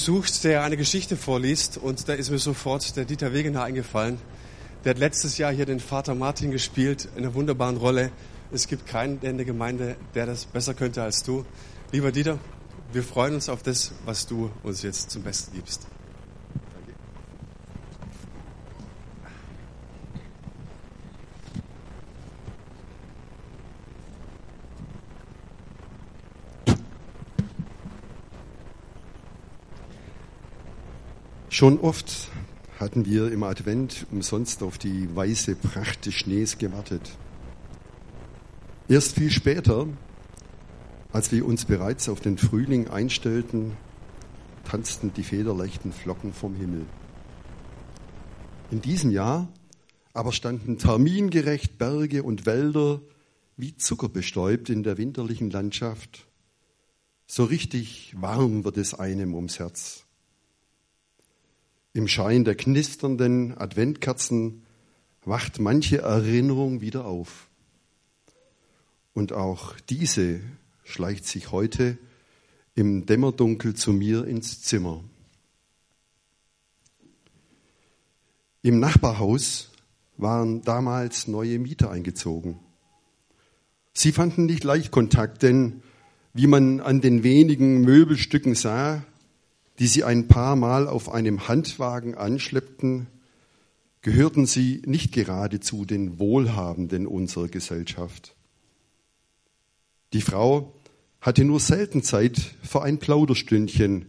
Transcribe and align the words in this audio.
sucht, 0.00 0.44
der 0.44 0.62
eine 0.62 0.76
Geschichte 0.76 1.16
vorliest 1.16 1.76
und 1.76 2.08
da 2.08 2.14
ist 2.14 2.30
mir 2.30 2.38
sofort 2.38 2.96
der 2.96 3.04
Dieter 3.04 3.32
Wegener 3.32 3.62
eingefallen. 3.62 4.18
Der 4.84 4.90
hat 4.90 4.98
letztes 4.98 5.38
Jahr 5.38 5.52
hier 5.52 5.66
den 5.66 5.80
Vater 5.80 6.14
Martin 6.14 6.50
gespielt 6.50 7.08
in 7.16 7.24
einer 7.24 7.34
wunderbaren 7.34 7.76
Rolle. 7.76 8.10
Es 8.50 8.66
gibt 8.66 8.86
keinen 8.86 9.20
in 9.20 9.36
der 9.36 9.46
Gemeinde, 9.46 9.96
der 10.14 10.26
das 10.26 10.46
besser 10.46 10.74
könnte 10.74 11.02
als 11.02 11.22
du. 11.22 11.44
Lieber 11.92 12.12
Dieter, 12.12 12.38
wir 12.92 13.02
freuen 13.02 13.34
uns 13.34 13.48
auf 13.48 13.62
das, 13.62 13.92
was 14.04 14.26
du 14.26 14.50
uns 14.62 14.82
jetzt 14.82 15.10
zum 15.10 15.22
Besten 15.22 15.54
gibst. 15.54 15.86
Schon 31.60 31.78
oft 31.80 32.28
hatten 32.78 33.04
wir 33.04 33.30
im 33.30 33.42
Advent 33.42 34.06
umsonst 34.10 34.62
auf 34.62 34.78
die 34.78 35.14
weiße 35.14 35.56
Pracht 35.56 36.06
des 36.06 36.14
Schnees 36.14 36.56
gewartet. 36.56 37.02
Erst 38.88 39.16
viel 39.16 39.30
später, 39.30 39.86
als 41.12 41.32
wir 41.32 41.44
uns 41.44 41.66
bereits 41.66 42.08
auf 42.08 42.20
den 42.20 42.38
Frühling 42.38 42.88
einstellten, 42.88 43.76
tanzten 44.64 45.12
die 45.12 45.22
federleichten 45.22 45.92
Flocken 45.92 46.32
vom 46.32 46.54
Himmel. 46.54 46.86
In 48.70 48.80
diesem 48.80 49.10
Jahr 49.10 49.46
aber 50.14 50.32
standen 50.32 50.78
termingerecht 50.78 51.76
Berge 51.76 52.22
und 52.22 52.46
Wälder 52.46 53.02
wie 53.58 53.76
zuckerbestäubt 53.76 54.70
in 54.70 54.82
der 54.82 54.96
winterlichen 54.96 55.50
Landschaft. 55.50 56.26
So 57.26 57.44
richtig 57.44 58.14
warm 58.18 58.64
wird 58.64 58.78
es 58.78 58.94
einem 58.94 59.34
ums 59.34 59.58
Herz. 59.58 60.06
Im 61.92 62.06
Schein 62.06 62.44
der 62.44 62.54
knisternden 62.54 63.58
Adventkerzen 63.58 64.62
wacht 65.24 65.58
manche 65.58 65.98
Erinnerung 65.98 66.80
wieder 66.80 67.04
auf. 67.04 67.48
Und 69.12 69.32
auch 69.32 69.74
diese 69.88 70.40
schleicht 70.84 71.26
sich 71.26 71.50
heute 71.50 71.98
im 72.76 73.06
Dämmerdunkel 73.06 73.74
zu 73.74 73.92
mir 73.92 74.24
ins 74.24 74.62
Zimmer. 74.62 75.02
Im 78.62 78.78
Nachbarhaus 78.78 79.70
waren 80.16 80.62
damals 80.62 81.26
neue 81.26 81.58
Mieter 81.58 81.90
eingezogen. 81.90 82.60
Sie 83.92 84.12
fanden 84.12 84.46
nicht 84.46 84.62
leicht 84.62 84.92
Kontakt, 84.92 85.42
denn 85.42 85.82
wie 86.34 86.46
man 86.46 86.80
an 86.80 87.00
den 87.00 87.24
wenigen 87.24 87.80
Möbelstücken 87.80 88.54
sah, 88.54 89.04
die 89.80 89.86
sie 89.86 90.04
ein 90.04 90.28
paar 90.28 90.56
Mal 90.56 90.86
auf 90.86 91.08
einem 91.08 91.48
Handwagen 91.48 92.14
anschleppten, 92.14 93.06
gehörten 94.02 94.44
sie 94.44 94.82
nicht 94.84 95.10
gerade 95.10 95.58
zu 95.58 95.86
den 95.86 96.18
Wohlhabenden 96.18 97.06
unserer 97.06 97.48
Gesellschaft. 97.48 98.34
Die 100.12 100.20
Frau 100.20 100.74
hatte 101.22 101.44
nur 101.44 101.60
selten 101.60 102.02
Zeit 102.02 102.38
für 102.62 102.82
ein 102.82 102.98
Plauderstündchen. 102.98 104.06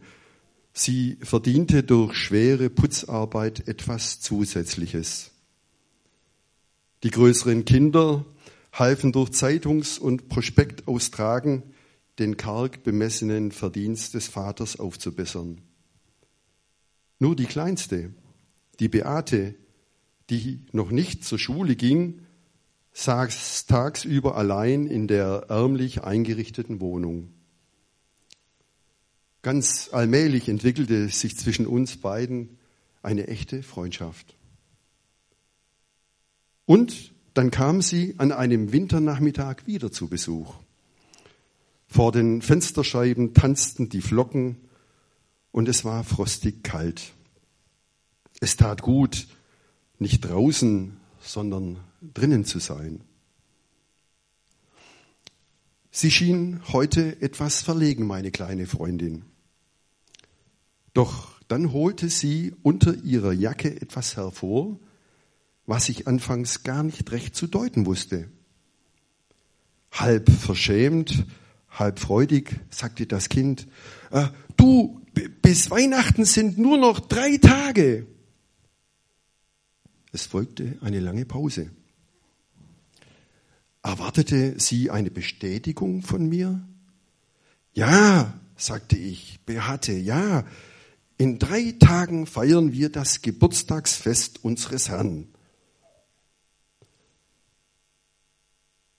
Sie 0.73 1.17
verdiente 1.22 1.83
durch 1.83 2.16
schwere 2.16 2.69
Putzarbeit 2.69 3.67
etwas 3.69 4.19
Zusätzliches. 4.19 5.31
Die 7.03 7.11
größeren 7.11 7.63
Kinder 7.63 8.25
halfen 8.73 9.13
durch 9.13 9.30
Zeitungs- 9.30 10.00
und 10.00 10.28
Prospektaustragen 10.28 11.63
den 12.22 12.38
karg 12.38 12.83
bemessenen 12.83 13.52
Verdienst 13.52 14.14
des 14.14 14.27
Vaters 14.27 14.80
aufzubessern. 14.80 15.61
Nur 17.19 17.36
die 17.36 17.45
Kleinste, 17.45 18.13
die 18.80 18.88
Beate, 18.88 19.55
die 20.30 20.66
noch 20.72 20.91
nicht 20.91 21.25
zur 21.25 21.39
Schule 21.39 21.75
ging, 21.75 22.22
saß 22.94 23.66
tagsüber 23.66 24.38
allein 24.38 24.88
in 24.88 25.07
der 25.07 25.46
ärmlich 25.50 26.03
eingerichteten 26.03 26.79
Wohnung. 26.79 27.34
Ganz 29.41 29.90
allmählich 29.91 30.47
entwickelte 30.47 31.09
sich 31.09 31.38
zwischen 31.38 31.66
uns 31.66 31.97
beiden 31.97 32.57
eine 33.01 33.28
echte 33.28 33.63
Freundschaft. 33.63 34.35
Und 36.66 37.13
dann 37.34 37.50
kam 37.50 37.81
sie 37.81 38.16
an 38.17 38.31
einem 38.31 38.72
Winternachmittag 38.72 39.66
wieder 39.66 39.91
zu 39.91 40.07
Besuch. 40.07 40.56
Vor 41.91 42.13
den 42.13 42.41
Fensterscheiben 42.41 43.34
tanzten 43.34 43.90
die 43.90 44.00
Flocken 44.00 44.56
und 45.52 45.68
es 45.68 45.84
war 45.84 46.06
frostig 46.06 46.63
kalt. 46.63 47.12
Es 48.40 48.56
tat 48.56 48.81
gut, 48.81 49.28
nicht 50.00 50.22
draußen, 50.22 50.96
sondern 51.19 51.81
drinnen 52.13 52.46
zu 52.46 52.59
sein. 52.59 53.02
Sie 55.91 56.12
schien 56.12 56.62
heute 56.69 57.22
etwas 57.22 57.62
verlegen, 57.62 58.08
meine 58.08 58.31
kleine 58.31 58.68
Freundin. 58.68 59.25
Doch 60.94 61.41
dann 61.50 61.73
holte 61.73 62.08
sie 62.08 62.56
unter 62.63 62.96
ihrer 63.03 63.34
Jacke 63.34 63.81
etwas 63.81 64.16
hervor, 64.16 64.79
was 65.66 65.90
ich 65.90 66.08
anfangs 66.08 66.63
gar 66.63 66.84
nicht 66.84 67.12
recht 67.12 67.35
zu 67.35 67.47
deuten 67.47 67.85
wusste. 67.85 68.29
Halb 69.91 70.31
verschämt 70.31 71.25
halb 71.72 72.00
freudig 72.00 72.59
sagte 72.70 73.08
das 73.08 73.30
Kind, 73.30 73.68
äh, 74.12 74.28
du, 74.58 75.02
bis 75.42 75.72
Weihnachten 75.72 76.26
sind 76.26 76.58
nur 76.58 76.78
noch 76.78 77.00
drei 77.00 77.38
Tage. 77.38 78.08
Es 80.12 80.26
folgte 80.26 80.78
eine 80.82 81.00
lange 81.00 81.26
Pause. 81.26 81.72
Erwartete 83.84 84.59
sie 84.59 84.92
eine 84.92 85.09
Bestätigung 85.09 86.04
von 86.04 86.28
mir? 86.28 86.62
Ja, 87.74 88.34
sagte 88.56 88.98
ich, 88.98 89.40
Beate, 89.46 89.94
ja, 89.94 90.46
in 91.18 91.40
drei 91.40 91.74
Tagen 91.80 92.26
feiern 92.26 92.74
wir 92.74 92.90
das 92.90 93.22
Geburtstagsfest 93.22 94.44
unseres 94.44 94.90
Herrn. 94.90 95.28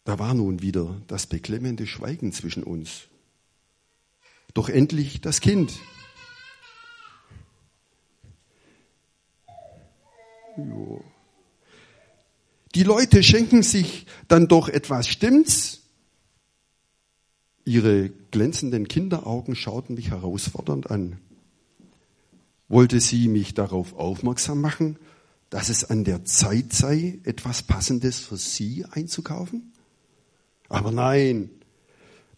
Da 0.04 0.18
war 0.18 0.34
nun 0.34 0.62
wieder 0.62 1.00
das 1.06 1.26
beklemmende 1.26 1.86
Schweigen 1.86 2.32
zwischen 2.32 2.64
uns. 2.64 3.02
Doch 4.54 4.68
endlich 4.68 5.20
das 5.20 5.40
Kind. 5.40 5.72
Jo. 10.56 11.02
Die 12.74 12.82
Leute 12.82 13.22
schenken 13.22 13.62
sich 13.62 14.06
dann 14.28 14.48
doch 14.48 14.68
etwas, 14.68 15.08
stimmt's? 15.08 15.82
Ihre 17.64 18.10
glänzenden 18.30 18.88
Kinderaugen 18.88 19.54
schauten 19.54 19.94
mich 19.94 20.10
herausfordernd 20.10 20.90
an. 20.90 21.18
Wollte 22.68 23.00
sie 23.00 23.28
mich 23.28 23.54
darauf 23.54 23.94
aufmerksam 23.94 24.60
machen, 24.60 24.98
dass 25.48 25.68
es 25.68 25.84
an 25.84 26.04
der 26.04 26.24
Zeit 26.24 26.72
sei, 26.72 27.20
etwas 27.24 27.62
Passendes 27.62 28.18
für 28.18 28.36
sie 28.36 28.84
einzukaufen? 28.90 29.71
Aber 30.72 30.90
nein, 30.90 31.50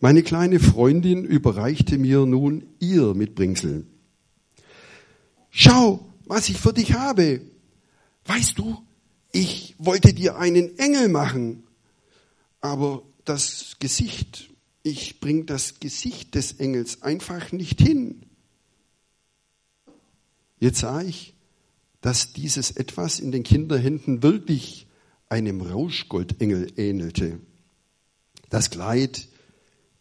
meine 0.01 0.25
kleine 0.25 0.59
Freundin 0.59 1.25
überreichte 1.25 1.99
mir 1.99 2.27
nun 2.27 2.67
ihr 2.81 3.15
Mitbringsel. 3.15 3.87
Schau, 5.51 6.05
was 6.27 6.49
ich 6.49 6.59
für 6.59 6.73
dich 6.73 6.95
habe. 6.95 7.43
Weißt 8.25 8.59
du, 8.59 8.83
ich 9.31 9.77
wollte 9.79 10.13
dir 10.13 10.37
einen 10.37 10.77
Engel 10.79 11.09
machen, 11.09 11.63
aber 12.61 13.03
das 13.25 13.77
Gesicht, 13.79 14.51
ich 14.83 15.21
bring 15.21 15.47
das 15.47 15.79
Gesicht 15.79 16.35
des 16.35 16.55
Engels 16.55 17.03
einfach 17.03 17.53
nicht 17.53 17.81
hin. 17.81 18.27
Jetzt 20.59 20.81
sah 20.81 21.03
ich, 21.03 21.35
dass 22.01 22.33
dieses 22.33 22.73
etwas 22.73 23.21
in 23.21 23.31
den 23.31 23.45
Kinderhänden 23.45 24.25
wirklich 24.25 24.89
einem 25.29 25.61
Rauschgoldengel 25.61 26.73
ähnelte. 26.77 27.39
Das 28.55 28.71
Kleid, 28.71 29.27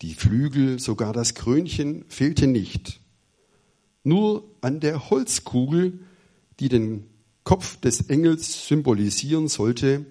die 0.04 0.14
Flügel, 0.14 0.78
sogar 0.78 1.12
das 1.12 1.34
Krönchen 1.34 2.06
fehlte 2.08 2.46
nicht. 2.46 3.00
Nur 4.04 4.48
an 4.62 4.80
der 4.80 5.10
Holzkugel, 5.10 6.02
die 6.60 6.70
den 6.70 7.08
Kopf 7.44 7.78
des 7.78 8.10
Engels 8.10 8.68
symbolisieren 8.68 9.48
sollte, 9.48 10.06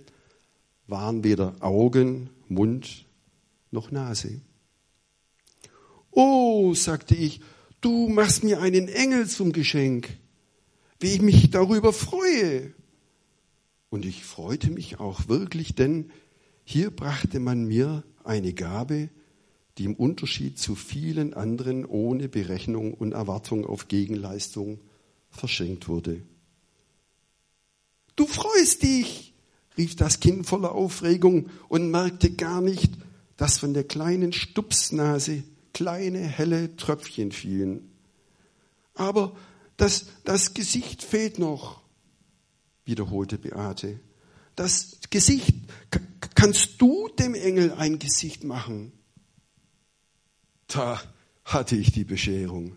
waren 0.89 1.23
weder 1.23 1.55
Augen, 1.61 2.31
Mund 2.49 3.07
noch 3.71 3.93
Nase. 3.93 4.41
Oh, 6.11 6.75
sagte 6.75 7.15
ich, 7.15 7.43
du 7.81 8.09
machst 8.09 8.43
mir 8.43 8.61
einen 8.61 8.89
Engel 8.89 9.29
zum 9.29 9.53
Geschenk. 9.53 10.19
Wie 10.99 11.15
ich 11.15 11.23
mich 11.23 11.51
darüber 11.53 11.93
freue. 11.93 12.75
Und 13.89 14.05
ich 14.05 14.25
freute 14.25 14.69
mich 14.69 14.99
auch 14.99 15.29
wirklich, 15.29 15.77
denn 15.77 16.11
hier 16.65 16.91
brachte 16.91 17.39
man 17.39 17.67
mir 17.67 18.03
eine 18.25 18.53
Gabe, 18.53 19.11
die 19.79 19.85
im 19.85 19.95
Unterschied 19.95 20.59
zu 20.59 20.75
vielen 20.75 21.35
anderen 21.35 21.85
ohne 21.85 22.29
Berechnung 22.29 22.95
und 22.95 23.13
Erwartung 23.13 23.67
auf 23.67 23.89
Gegenleistung 23.89 24.81
verschenkt 25.31 25.89
wurde. 25.89 26.23
Du 28.17 28.27
freust 28.27 28.83
dich, 28.83 29.33
rief 29.79 29.97
das 29.97 30.21
Kind 30.21 30.47
voller 30.47 30.73
Aufregung 30.73 31.49
und 31.69 31.91
merkte 31.91 32.31
gar 32.31 32.61
nicht, 32.61 32.93
dass 33.37 33.59
von 33.59 33.73
der 33.73 33.85
kleinen 33.85 34.33
Stupsnase 34.33 35.43
kleine 35.73 36.19
helle 36.19 36.77
Tröpfchen 36.77 37.33
fielen. 37.33 37.91
Aber 38.95 39.35
das, 39.79 40.07
das 40.25 40.53
Gesicht 40.53 41.03
fehlt 41.03 41.39
noch, 41.39 41.81
wiederholte 42.85 43.39
Beate. 43.39 43.99
Das 44.55 44.99
Gesicht, 45.09 45.55
kannst 46.35 46.81
du 46.81 47.09
dem 47.19 47.35
Engel 47.35 47.73
ein 47.73 47.99
Gesicht 47.99 48.45
machen? 48.45 48.93
Da 50.67 51.01
hatte 51.45 51.77
ich 51.77 51.93
die 51.93 52.05
Bescherung. 52.05 52.77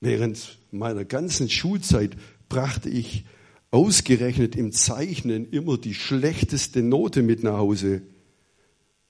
Während 0.00 0.58
meiner 0.70 1.04
ganzen 1.04 1.48
Schulzeit 1.48 2.16
brachte 2.48 2.90
ich 2.90 3.24
ausgerechnet 3.70 4.54
im 4.54 4.70
Zeichnen 4.72 5.50
immer 5.50 5.78
die 5.78 5.94
schlechteste 5.94 6.82
Note 6.82 7.22
mit 7.22 7.42
nach 7.42 7.58
Hause. 7.58 8.02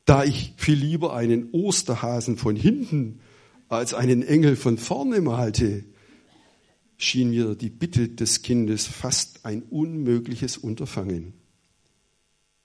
Da 0.05 0.25
ich 0.25 0.55
viel 0.57 0.79
lieber 0.79 1.15
einen 1.15 1.51
Osterhasen 1.51 2.37
von 2.37 2.57
hinten 2.57 3.21
als 3.69 3.95
einen 3.95 4.23
Engel 4.23 4.57
von 4.57 4.79
vorne 4.79 5.21
malte, 5.21 5.85
schien 6.97 7.31
mir 7.31 7.55
die 7.55 7.71
Bitte 7.71 8.09
des 8.09 8.43
Kindes 8.43 8.87
fast 8.87 9.45
ein 9.45 9.63
unmögliches 9.63 10.57
Unterfangen. 10.57 11.35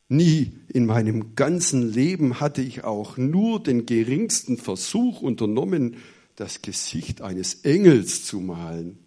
Nie 0.10 0.54
in 0.68 0.88
meinem 0.88 1.36
ganzen 1.36 1.94
Leben 1.94 2.40
hatte 2.40 2.64
ich 2.64 2.84
auch 2.84 3.18
nur 3.18 3.62
den 3.62 3.86
geringsten 3.86 4.58
Versuch 4.58 5.22
unternommen, 5.22 5.98
das 6.36 6.64
Gesicht 6.64 7.22
eines 7.22 7.62
Engels 7.62 8.26
zu 8.26 8.40
malen. 8.40 8.98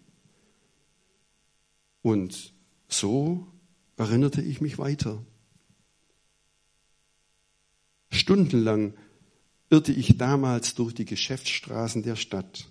Und 2.01 2.53
so 2.87 3.47
erinnerte 3.97 4.41
ich 4.41 4.61
mich 4.61 4.77
weiter. 4.77 5.25
Stundenlang 8.09 8.93
irrte 9.69 9.91
ich 9.91 10.17
damals 10.17 10.75
durch 10.75 10.93
die 10.93 11.05
Geschäftsstraßen 11.05 12.03
der 12.03 12.15
Stadt, 12.15 12.69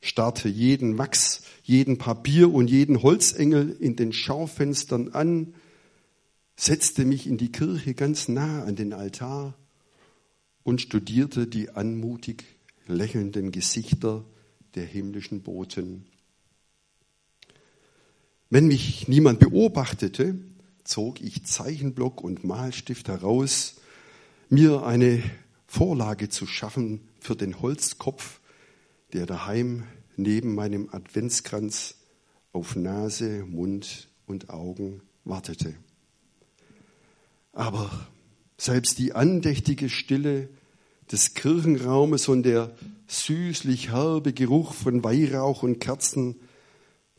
starrte 0.00 0.48
jeden 0.48 0.96
Wachs, 0.96 1.42
jeden 1.62 1.98
Papier 1.98 2.54
und 2.54 2.70
jeden 2.70 3.02
Holzengel 3.02 3.76
in 3.80 3.96
den 3.96 4.12
Schaufenstern 4.12 5.10
an, 5.10 5.54
setzte 6.56 7.04
mich 7.04 7.26
in 7.26 7.36
die 7.36 7.52
Kirche 7.52 7.94
ganz 7.94 8.28
nah 8.28 8.64
an 8.64 8.76
den 8.76 8.92
Altar 8.92 9.54
und 10.62 10.80
studierte 10.80 11.46
die 11.46 11.70
anmutig 11.70 12.44
lächelnden 12.86 13.52
Gesichter 13.52 14.24
der 14.74 14.84
himmlischen 14.84 15.42
Boten. 15.42 16.06
Wenn 18.48 18.68
mich 18.68 19.08
niemand 19.08 19.40
beobachtete, 19.40 20.38
zog 20.84 21.20
ich 21.20 21.44
Zeichenblock 21.44 22.22
und 22.22 22.44
Malstift 22.44 23.08
heraus, 23.08 23.76
mir 24.48 24.84
eine 24.84 25.22
Vorlage 25.66 26.28
zu 26.28 26.46
schaffen 26.46 27.00
für 27.20 27.34
den 27.34 27.60
Holzkopf, 27.60 28.40
der 29.12 29.26
daheim 29.26 29.82
neben 30.16 30.54
meinem 30.54 30.88
Adventskranz 30.92 31.96
auf 32.52 32.76
Nase, 32.76 33.44
Mund 33.44 34.08
und 34.26 34.50
Augen 34.50 35.02
wartete. 35.24 35.74
Aber 37.56 37.90
selbst 38.58 38.98
die 38.98 39.14
andächtige 39.14 39.88
Stille 39.88 40.50
des 41.10 41.32
Kirchenraumes 41.32 42.28
und 42.28 42.42
der 42.42 42.76
süßlich 43.06 43.92
herbe 43.92 44.34
Geruch 44.34 44.74
von 44.74 45.02
Weihrauch 45.02 45.62
und 45.62 45.78
Kerzen 45.78 46.36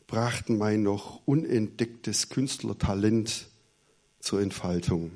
brachten 0.06 0.56
mein 0.56 0.84
noch 0.84 1.26
unentdecktes 1.26 2.28
Künstlertalent 2.28 3.48
zur 4.20 4.40
Entfaltung. 4.40 5.10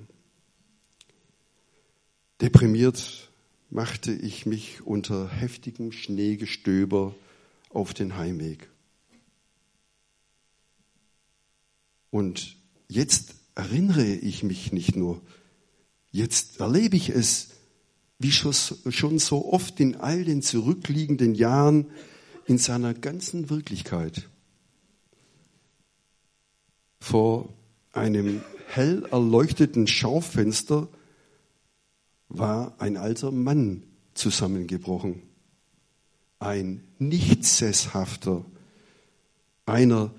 Deprimiert 2.41 3.31
machte 3.71 4.13
ich 4.13 4.45
mich 4.45 4.85
unter 4.85 5.29
heftigem 5.29 5.93
Schneegestöber 5.93 7.15
auf 7.71 7.95
den 7.95 8.17
Heimweg. 8.17 8.69
Und 12.11 12.57
jetzt 12.89 13.37
erinnere 13.55 14.07
ich 14.07 14.43
mich 14.43 14.73
nicht 14.73 14.97
nur, 14.97 15.21
jetzt 16.11 16.61
erlebe 16.61 16.97
ich 16.97 17.11
es, 17.11 17.49
wie 18.19 18.31
schon 18.31 19.19
so 19.19 19.53
oft 19.53 19.81
in 19.81 19.97
all 19.97 20.25
den 20.25 20.43
zurückliegenden 20.43 21.35
Jahren 21.35 21.87
in 22.47 22.59
seiner 22.59 22.95
ganzen 22.95 23.51
Wirklichkeit. 23.51 24.29
Vor 27.01 27.49
einem 27.93 28.43
hell 28.69 29.05
erleuchteten 29.11 29.87
Schaufenster 29.87 30.89
war 32.29 32.81
ein 32.81 32.97
alter 32.97 33.33
Mann 33.33 33.83
zusammengebrochen. 34.15 35.23
Ein 36.39 36.83
nicht 36.99 37.45
sesshafter, 37.45 38.45
einer, 39.67 40.13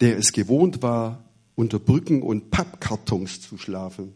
der 0.00 0.18
es 0.18 0.32
gewohnt 0.32 0.82
war, 0.82 1.29
unter 1.54 1.78
Brücken 1.78 2.22
und 2.22 2.50
Pappkartons 2.50 3.40
zu 3.40 3.58
schlafen. 3.58 4.14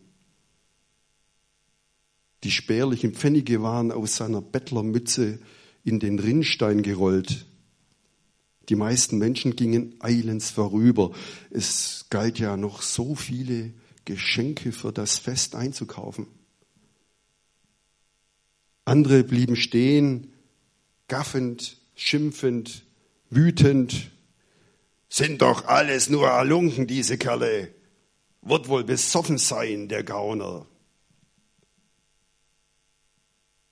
Die 2.45 2.51
spärlichen 2.51 3.15
Pfennige 3.15 3.63
waren 3.63 3.91
aus 3.91 4.17
seiner 4.17 4.43
Bettlermütze 4.43 5.39
in 5.83 5.99
den 6.01 6.19
Rinnstein 6.19 6.83
gerollt. 6.83 7.47
Die 8.69 8.77
meisten 8.77 9.19
Menschen 9.19 9.57
gingen 9.57 9.95
eilends 10.01 10.51
vorüber. 10.51 11.13
Es 11.51 12.07
galt 12.11 12.39
ja 12.39 12.57
noch 12.57 12.83
so 12.83 13.15
viele 13.15 13.73
Geschenke 14.05 14.73
für 14.73 14.93
das 14.93 15.19
Fest 15.19 15.55
einzukaufen. 15.55 16.27
Andere 18.85 19.25
blieben 19.25 19.57
stehen, 19.57 20.33
gaffend, 21.09 21.79
schimpfend, 21.95 22.85
wütend. 23.31 24.11
Sind 25.17 25.43
doch 25.43 25.67
alles 25.67 26.11
nur 26.11 26.33
Alunken, 26.33 26.89
diese 26.89 27.17
Kerle. 27.17 27.73
Wird 28.43 28.67
wohl 28.67 28.83
besoffen 28.83 29.39
sein, 29.39 29.89
der 29.89 30.03
Gauner. 30.03 30.67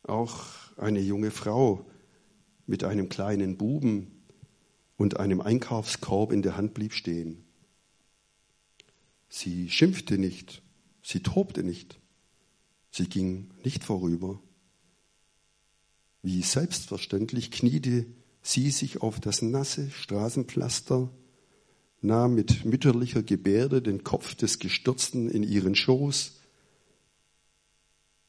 Auch 0.05 0.45
eine 0.77 1.01
junge 1.01 1.33
Frau 1.33 1.85
mit 2.67 2.85
einem 2.85 3.09
kleinen 3.09 3.57
Buben 3.57 4.23
und 4.97 5.19
einem 5.19 5.41
Einkaufskorb 5.41 6.31
in 6.31 6.43
der 6.43 6.57
Hand 6.57 6.75
blieb 6.75 6.93
stehen. 6.93 7.45
Sie 9.29 9.69
schimpfte 9.69 10.19
nicht, 10.19 10.63
sie 11.03 11.25
tobte 11.25 11.65
nicht, 11.65 11.99
sie 12.93 13.09
ging 13.09 13.51
nicht 13.65 13.83
vorüber. 13.83 14.41
Wie 16.23 16.43
selbstverständlich 16.43 17.51
kniete 17.51 18.07
sie 18.43 18.71
sich 18.71 19.03
auf 19.03 19.19
das 19.19 19.43
nasse 19.43 19.91
Straßenpflaster, 19.91 21.11
nahm 22.03 22.35
mit 22.35 22.65
mütterlicher 22.65 23.23
Gebärde 23.23 23.81
den 23.81 24.05
Kopf 24.05 24.35
des 24.35 24.59
Gestürzten 24.59 25.31
in 25.31 25.43
ihren 25.43 25.75
Schoß, 25.75 26.41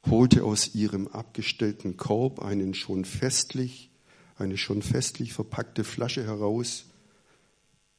holte 0.05 0.43
aus 0.43 0.75
ihrem 0.75 1.07
abgestellten 1.07 1.97
Korb 1.97 2.41
einen 2.41 2.73
schon 2.73 3.05
festlich 3.05 3.89
eine 4.35 4.57
schon 4.57 4.81
festlich 4.81 5.33
verpackte 5.33 5.83
Flasche 5.83 6.23
heraus, 6.23 6.85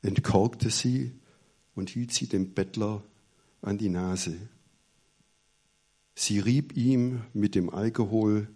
entkorkte 0.03 0.71
sie 0.71 1.13
und 1.75 1.91
hielt 1.91 2.13
sie 2.13 2.27
dem 2.27 2.55
Bettler 2.55 3.03
an 3.63 3.79
die 3.79 3.89
Nase. 3.89 4.37
Sie 6.15 6.39
rieb 6.39 6.77
ihm 6.77 7.23
mit 7.33 7.55
dem 7.55 7.71
Alkohol 7.71 8.49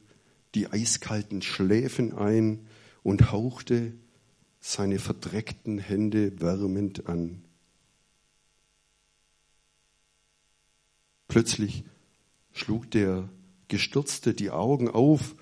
die 0.54 0.68
eiskalten 0.68 1.42
Schläfen 1.42 2.12
ein 2.12 2.66
und 3.02 3.32
hauchte 3.32 3.92
seine 4.60 4.98
verdreckten 4.98 5.78
Hände 5.78 6.40
wärmend 6.40 7.06
an. 7.08 7.44
Plötzlich 11.28 11.84
schlug 12.52 12.90
der 12.90 13.28
Gestürzte 13.68 14.34
die 14.34 14.50
Augen 14.50 14.88
auf 14.88 15.34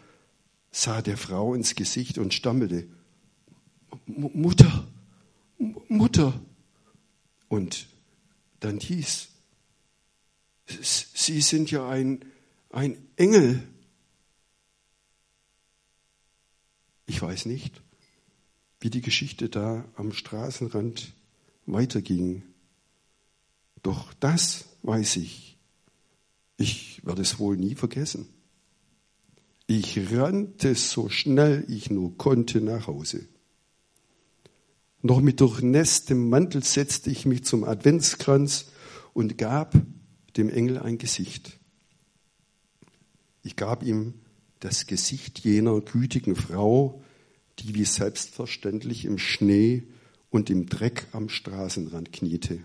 sah 0.71 1.01
der 1.01 1.17
Frau 1.17 1.55
ins 1.55 1.75
Gesicht 1.75 2.19
und 2.19 2.35
stammelte, 2.35 2.87
Mutter, 4.07 4.87
Mutter. 5.89 6.39
Und 7.49 7.87
dann 8.61 8.79
hieß, 8.81 9.29
Sie 10.67 11.41
sind 11.41 11.71
ja 11.71 11.89
ein, 11.89 12.25
ein 12.71 12.99
Engel. 13.17 13.63
Ich 17.07 17.23
weiß 17.23 17.47
nicht, 17.47 17.81
wie 18.81 18.91
die 18.91 19.01
Geschichte 19.01 19.49
da 19.49 19.85
am 19.97 20.13
Straßenrand 20.13 21.13
weiterging. 21.67 22.43
Doch 23.83 24.13
das 24.15 24.67
weiß 24.83 25.17
ich. 25.17 25.59
Ich 26.57 27.05
werde 27.05 27.23
es 27.23 27.39
wohl 27.39 27.57
nie 27.57 27.75
vergessen. 27.75 28.29
Ich 29.67 30.13
rannte 30.13 30.75
so 30.75 31.09
schnell 31.09 31.65
ich 31.69 31.91
nur 31.91 32.17
konnte 32.17 32.61
nach 32.61 32.87
Hause. 32.87 33.27
Noch 35.03 35.21
mit 35.21 35.41
durchnässtem 35.41 36.29
Mantel 36.29 36.63
setzte 36.63 37.11
ich 37.11 37.27
mich 37.27 37.45
zum 37.45 37.65
Adventskranz 37.65 38.67
und 39.13 39.39
gab 39.39 39.75
dem 40.37 40.51
Engel 40.51 40.79
ein 40.79 40.99
Gesicht. 40.99 41.59
Ich 43.43 43.57
gab 43.57 43.83
ihm 43.83 44.15
das 44.61 44.87
Gesicht 44.87 45.41
jener 45.41 45.81
gütigen 45.81 46.35
Frau, 46.35 47.03
die 47.59 47.75
wie 47.75 47.85
selbstverständlich 47.85 49.05
im 49.05 49.19
Schnee 49.19 49.85
und 50.31 50.51
im 50.51 50.67
Dreck 50.67 51.07
am 51.13 51.29
Straßenrand 51.29 52.13
kniete, 52.13 52.61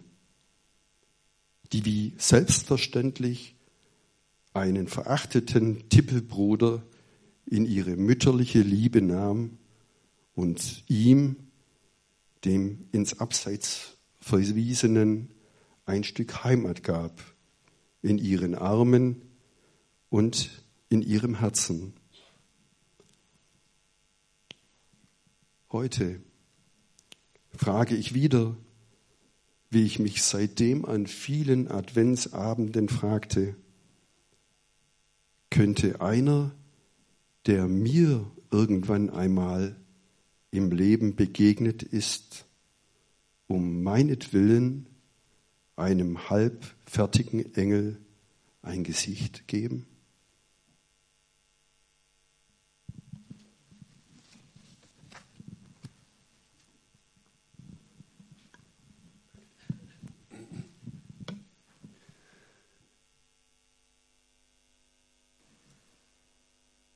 die 1.72 1.86
wie 1.86 2.14
selbstverständlich 2.18 3.56
einen 4.54 4.88
verachteten 4.88 5.88
Tippelbruder 5.90 6.84
in 7.46 7.66
ihre 7.66 7.96
mütterliche 7.96 8.62
Liebe 8.62 9.02
nahm 9.02 9.58
und 10.36 10.84
ihm, 10.88 11.36
dem 12.44 12.88
ins 12.92 13.20
Abseits 13.20 13.98
verwiesenen, 14.20 15.30
ein 15.86 16.04
Stück 16.04 16.44
Heimat 16.44 16.84
gab, 16.84 17.22
in 18.02 18.18
ihren 18.18 18.56
Armen 18.56 19.22
und 20.10 20.50
in 20.90 21.02
ihrem 21.02 21.36
Herzen. 21.36 21.94
Heute 25.72 26.20
frage 27.56 27.96
ich 27.96 28.14
wieder, 28.14 28.58
wie 29.70 29.84
ich 29.86 30.00
mich 30.00 30.22
seitdem 30.22 30.84
an 30.84 31.08
vielen 31.08 31.70
Adventsabenden 31.70 32.90
fragte, 32.90 33.56
könnte 35.50 36.02
einer 36.02 36.54
der 37.46 37.70
mir 37.70 38.30
irgendwann 38.52 39.10
einmal 39.10 39.78
im 40.52 40.72
Leben 40.72 41.16
begegnet 41.16 41.84
ist, 41.84 42.46
um 43.48 43.82
meinetwillen 43.82 44.88
einem 45.78 46.30
halbfertigen 46.30 47.56
Engel 47.56 47.98
ein 48.62 48.84
Gesicht 48.84 49.48
geben? 49.48 49.86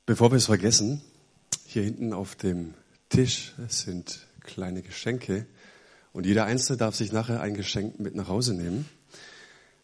Bevor 0.07 0.31
wir 0.31 0.35
es 0.35 0.45
vergessen, 0.45 1.01
hier 1.65 1.81
hinten 1.81 2.13
auf 2.13 2.35
dem 2.35 2.75
Tisch 3.09 3.55
sind 3.67 4.27
kleine 4.41 4.83
Geschenke 4.83 5.47
und 6.13 6.27
jeder 6.27 6.45
Einzelne 6.45 6.77
darf 6.77 6.93
sich 6.93 7.11
nachher 7.11 7.41
ein 7.41 7.55
Geschenk 7.55 7.99
mit 7.99 8.13
nach 8.13 8.27
Hause 8.27 8.53
nehmen. 8.53 8.87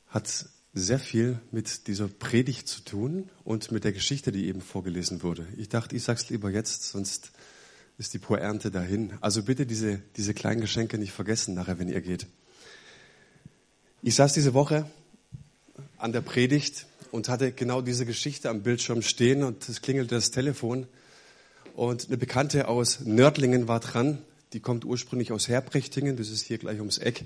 Hat 0.10 0.46
sehr 0.76 1.00
viel 1.00 1.40
mit 1.50 1.88
dieser 1.88 2.08
Predigt 2.08 2.68
zu 2.68 2.82
tun 2.82 3.32
und 3.44 3.72
mit 3.72 3.84
der 3.84 3.94
Geschichte, 3.94 4.32
die 4.32 4.46
eben 4.46 4.62
vorgelesen 4.62 5.24
wurde. 5.24 5.48
Ich 5.58 5.70
dachte, 5.70 5.96
ich 5.96 6.04
sag's 6.04 6.30
lieber 6.30 6.52
jetzt, 6.52 6.84
sonst 6.84 7.32
ist 7.98 8.14
die 8.14 8.20
Poernte 8.20 8.70
dahin. 8.70 9.14
Also 9.22 9.42
bitte 9.42 9.66
diese, 9.66 10.04
diese 10.18 10.36
kleinen 10.36 10.62
Geschenke 10.62 11.00
nicht 11.00 11.14
vergessen 11.14 11.56
nachher, 11.56 11.80
wenn 11.80 11.90
ihr 11.90 12.02
geht. 12.02 12.28
Ich 14.04 14.14
saß 14.14 14.34
diese 14.34 14.54
Woche 14.54 14.86
an 15.98 16.12
der 16.12 16.22
Predigt 16.22 16.86
und 17.12 17.30
hatte 17.30 17.52
genau 17.52 17.82
diese 17.82 18.06
Geschichte 18.06 18.50
am 18.50 18.62
Bildschirm 18.62 19.02
stehen 19.02 19.44
und 19.44 19.68
es 19.68 19.82
klingelte 19.82 20.16
das 20.16 20.32
Telefon. 20.32 20.88
Und 21.76 22.08
eine 22.08 22.18
Bekannte 22.18 22.68
aus 22.68 23.02
Nördlingen 23.02 23.68
war 23.68 23.80
dran, 23.80 24.20
die 24.54 24.60
kommt 24.60 24.84
ursprünglich 24.86 25.32
aus 25.32 25.48
Herbrichtingen, 25.48 26.18
das 26.18 26.30
ist 26.30 26.46
hier 26.46 26.58
gleich 26.58 26.80
ums 26.80 26.98
Eck. 26.98 27.26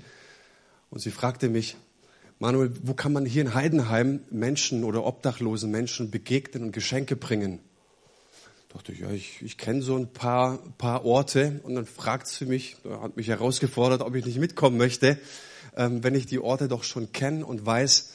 Und 0.90 1.00
sie 1.00 1.10
fragte 1.10 1.48
mich, 1.48 1.76
Manuel, 2.38 2.70
wo 2.82 2.94
kann 2.94 3.12
man 3.12 3.24
hier 3.24 3.42
in 3.42 3.54
Heidenheim 3.54 4.20
Menschen 4.30 4.84
oder 4.84 5.04
obdachlosen 5.04 5.70
Menschen 5.70 6.10
begegnen 6.10 6.64
und 6.64 6.72
Geschenke 6.72 7.16
bringen? 7.16 7.60
Da 8.68 8.74
dachte 8.74 8.92
ich, 8.92 9.00
ja, 9.00 9.10
ich, 9.10 9.40
ich 9.40 9.56
kenne 9.56 9.80
so 9.80 9.96
ein 9.96 10.12
paar, 10.12 10.58
paar 10.76 11.04
Orte. 11.06 11.60
Und 11.62 11.76
dann 11.76 11.86
fragt 11.86 12.28
sie 12.28 12.44
mich, 12.44 12.76
hat 13.00 13.16
mich 13.16 13.28
herausgefordert, 13.28 14.02
ob 14.02 14.14
ich 14.14 14.26
nicht 14.26 14.38
mitkommen 14.38 14.76
möchte, 14.76 15.18
ähm, 15.76 16.04
wenn 16.04 16.14
ich 16.14 16.26
die 16.26 16.38
Orte 16.38 16.68
doch 16.68 16.84
schon 16.84 17.10
kenne 17.12 17.46
und 17.46 17.64
weiß, 17.64 18.10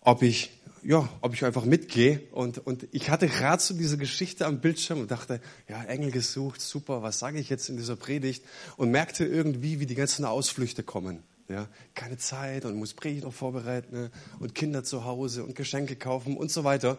ob 0.00 0.22
ich 0.22 0.50
ja, 0.84 1.08
ob 1.20 1.34
ich 1.34 1.44
einfach 1.44 1.64
mitgehe. 1.64 2.20
Und, 2.32 2.58
und 2.58 2.88
ich 2.92 3.10
hatte 3.10 3.28
gerade 3.28 3.62
so 3.62 3.74
diese 3.74 3.96
Geschichte 3.96 4.46
am 4.46 4.60
Bildschirm 4.60 5.00
und 5.00 5.10
dachte, 5.10 5.40
ja, 5.68 5.82
Engel 5.84 6.10
gesucht, 6.10 6.60
super, 6.60 7.02
was 7.02 7.18
sage 7.18 7.38
ich 7.38 7.48
jetzt 7.48 7.68
in 7.68 7.76
dieser 7.76 7.96
Predigt? 7.96 8.44
Und 8.76 8.90
merkte 8.90 9.24
irgendwie, 9.24 9.80
wie 9.80 9.86
die 9.86 9.94
ganzen 9.94 10.24
Ausflüchte 10.24 10.82
kommen. 10.82 11.22
Ja, 11.48 11.68
keine 11.94 12.16
Zeit 12.16 12.64
und 12.64 12.76
muss 12.76 12.94
Predigt 12.94 13.24
noch 13.24 13.32
vorbereiten 13.34 13.94
ne? 13.94 14.10
und 14.38 14.54
Kinder 14.54 14.84
zu 14.84 15.04
Hause 15.04 15.44
und 15.44 15.54
Geschenke 15.54 15.96
kaufen 15.96 16.36
und 16.36 16.50
so 16.50 16.64
weiter. 16.64 16.98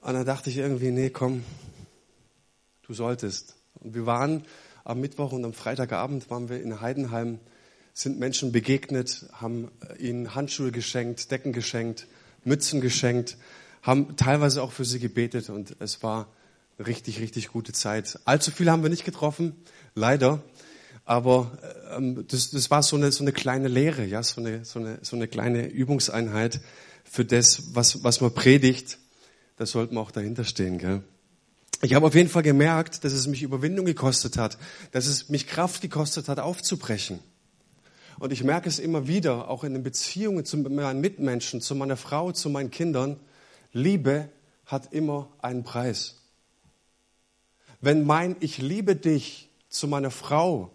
Und 0.00 0.14
dann 0.14 0.26
dachte 0.26 0.50
ich 0.50 0.56
irgendwie, 0.56 0.90
nee, 0.90 1.10
komm, 1.10 1.44
du 2.82 2.94
solltest. 2.94 3.54
Und 3.74 3.94
wir 3.94 4.06
waren 4.06 4.44
am 4.84 5.00
Mittwoch 5.00 5.32
und 5.32 5.44
am 5.44 5.52
Freitagabend 5.52 6.28
waren 6.28 6.48
wir 6.48 6.60
in 6.60 6.80
Heidenheim, 6.80 7.38
sind 7.94 8.18
Menschen 8.18 8.52
begegnet, 8.52 9.26
haben 9.32 9.70
ihnen 9.98 10.34
Handschuhe 10.34 10.72
geschenkt, 10.72 11.30
Decken 11.30 11.52
geschenkt, 11.52 12.08
Mützen 12.44 12.80
geschenkt, 12.80 13.36
haben 13.82 14.16
teilweise 14.16 14.62
auch 14.62 14.72
für 14.72 14.84
sie 14.84 14.98
gebetet 14.98 15.50
und 15.50 15.76
es 15.80 16.02
war 16.02 16.28
richtig, 16.78 17.20
richtig 17.20 17.48
gute 17.48 17.72
Zeit. 17.72 18.18
Allzu 18.24 18.50
viele 18.50 18.70
haben 18.70 18.82
wir 18.82 18.90
nicht 18.90 19.04
getroffen, 19.04 19.54
leider. 19.94 20.42
Aber 21.04 21.50
ähm, 21.90 22.24
das, 22.28 22.50
das 22.50 22.70
war 22.70 22.82
so 22.82 22.96
eine, 22.96 23.10
so 23.10 23.24
eine 23.24 23.32
kleine 23.32 23.68
Lehre, 23.68 24.04
ja, 24.04 24.22
so 24.22 24.40
eine, 24.40 24.64
so, 24.64 24.78
eine, 24.78 24.98
so 25.02 25.16
eine 25.16 25.26
kleine 25.26 25.66
Übungseinheit 25.66 26.60
für 27.04 27.24
das, 27.24 27.74
was, 27.74 28.04
was 28.04 28.20
man 28.20 28.32
predigt. 28.32 28.98
Da 29.56 29.66
sollten 29.66 29.96
wir 29.96 30.00
auch 30.00 30.12
dahinter 30.12 30.44
stehen. 30.44 30.78
Gell? 30.78 31.02
Ich 31.82 31.94
habe 31.94 32.06
auf 32.06 32.14
jeden 32.14 32.28
Fall 32.28 32.44
gemerkt, 32.44 33.04
dass 33.04 33.12
es 33.12 33.26
mich 33.26 33.42
Überwindung 33.42 33.84
gekostet 33.84 34.38
hat, 34.38 34.56
dass 34.92 35.06
es 35.06 35.28
mich 35.28 35.48
Kraft 35.48 35.82
gekostet 35.82 36.28
hat, 36.28 36.38
aufzubrechen. 36.38 37.18
Und 38.18 38.32
ich 38.32 38.44
merke 38.44 38.68
es 38.68 38.78
immer 38.78 39.06
wieder, 39.06 39.48
auch 39.48 39.64
in 39.64 39.72
den 39.72 39.82
Beziehungen 39.82 40.44
zu 40.44 40.56
meinen 40.58 41.00
Mitmenschen, 41.00 41.60
zu 41.60 41.74
meiner 41.74 41.96
Frau, 41.96 42.32
zu 42.32 42.50
meinen 42.50 42.70
Kindern. 42.70 43.18
Liebe 43.72 44.28
hat 44.66 44.92
immer 44.92 45.28
einen 45.40 45.64
Preis. 45.64 46.20
Wenn 47.80 48.04
mein 48.04 48.36
Ich 48.40 48.58
liebe 48.58 48.96
dich 48.96 49.50
zu 49.68 49.88
meiner 49.88 50.10
Frau 50.10 50.70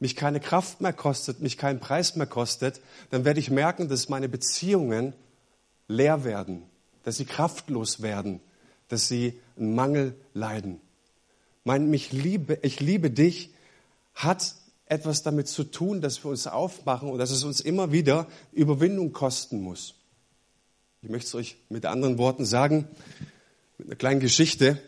mich 0.00 0.16
keine 0.16 0.40
Kraft 0.40 0.80
mehr 0.80 0.94
kostet, 0.94 1.40
mich 1.40 1.58
keinen 1.58 1.78
Preis 1.78 2.16
mehr 2.16 2.26
kostet, 2.26 2.80
dann 3.10 3.24
werde 3.24 3.38
ich 3.38 3.50
merken, 3.50 3.88
dass 3.88 4.08
meine 4.08 4.28
Beziehungen 4.28 5.12
leer 5.88 6.24
werden, 6.24 6.62
dass 7.04 7.18
sie 7.18 7.26
kraftlos 7.26 8.00
werden, 8.00 8.40
dass 8.88 9.08
sie 9.08 9.38
einen 9.56 9.74
Mangel 9.74 10.14
leiden. 10.32 10.80
Mein 11.64 11.90
mich 11.90 12.12
liebe, 12.12 12.58
ich 12.62 12.80
liebe 12.80 13.10
dich 13.10 13.50
hat 14.14 14.54
etwas 14.90 15.22
damit 15.22 15.46
zu 15.46 15.64
tun, 15.64 16.00
dass 16.00 16.24
wir 16.24 16.30
uns 16.30 16.46
aufmachen 16.46 17.08
und 17.10 17.18
dass 17.18 17.30
es 17.30 17.44
uns 17.44 17.60
immer 17.60 17.92
wieder 17.92 18.26
Überwindung 18.52 19.12
kosten 19.12 19.60
muss. 19.62 19.94
Ich 21.00 21.08
möchte 21.08 21.28
es 21.28 21.34
euch 21.34 21.56
mit 21.68 21.86
anderen 21.86 22.18
Worten 22.18 22.44
sagen, 22.44 22.88
mit 23.78 23.86
einer 23.86 23.96
kleinen 23.96 24.20
Geschichte. 24.20 24.82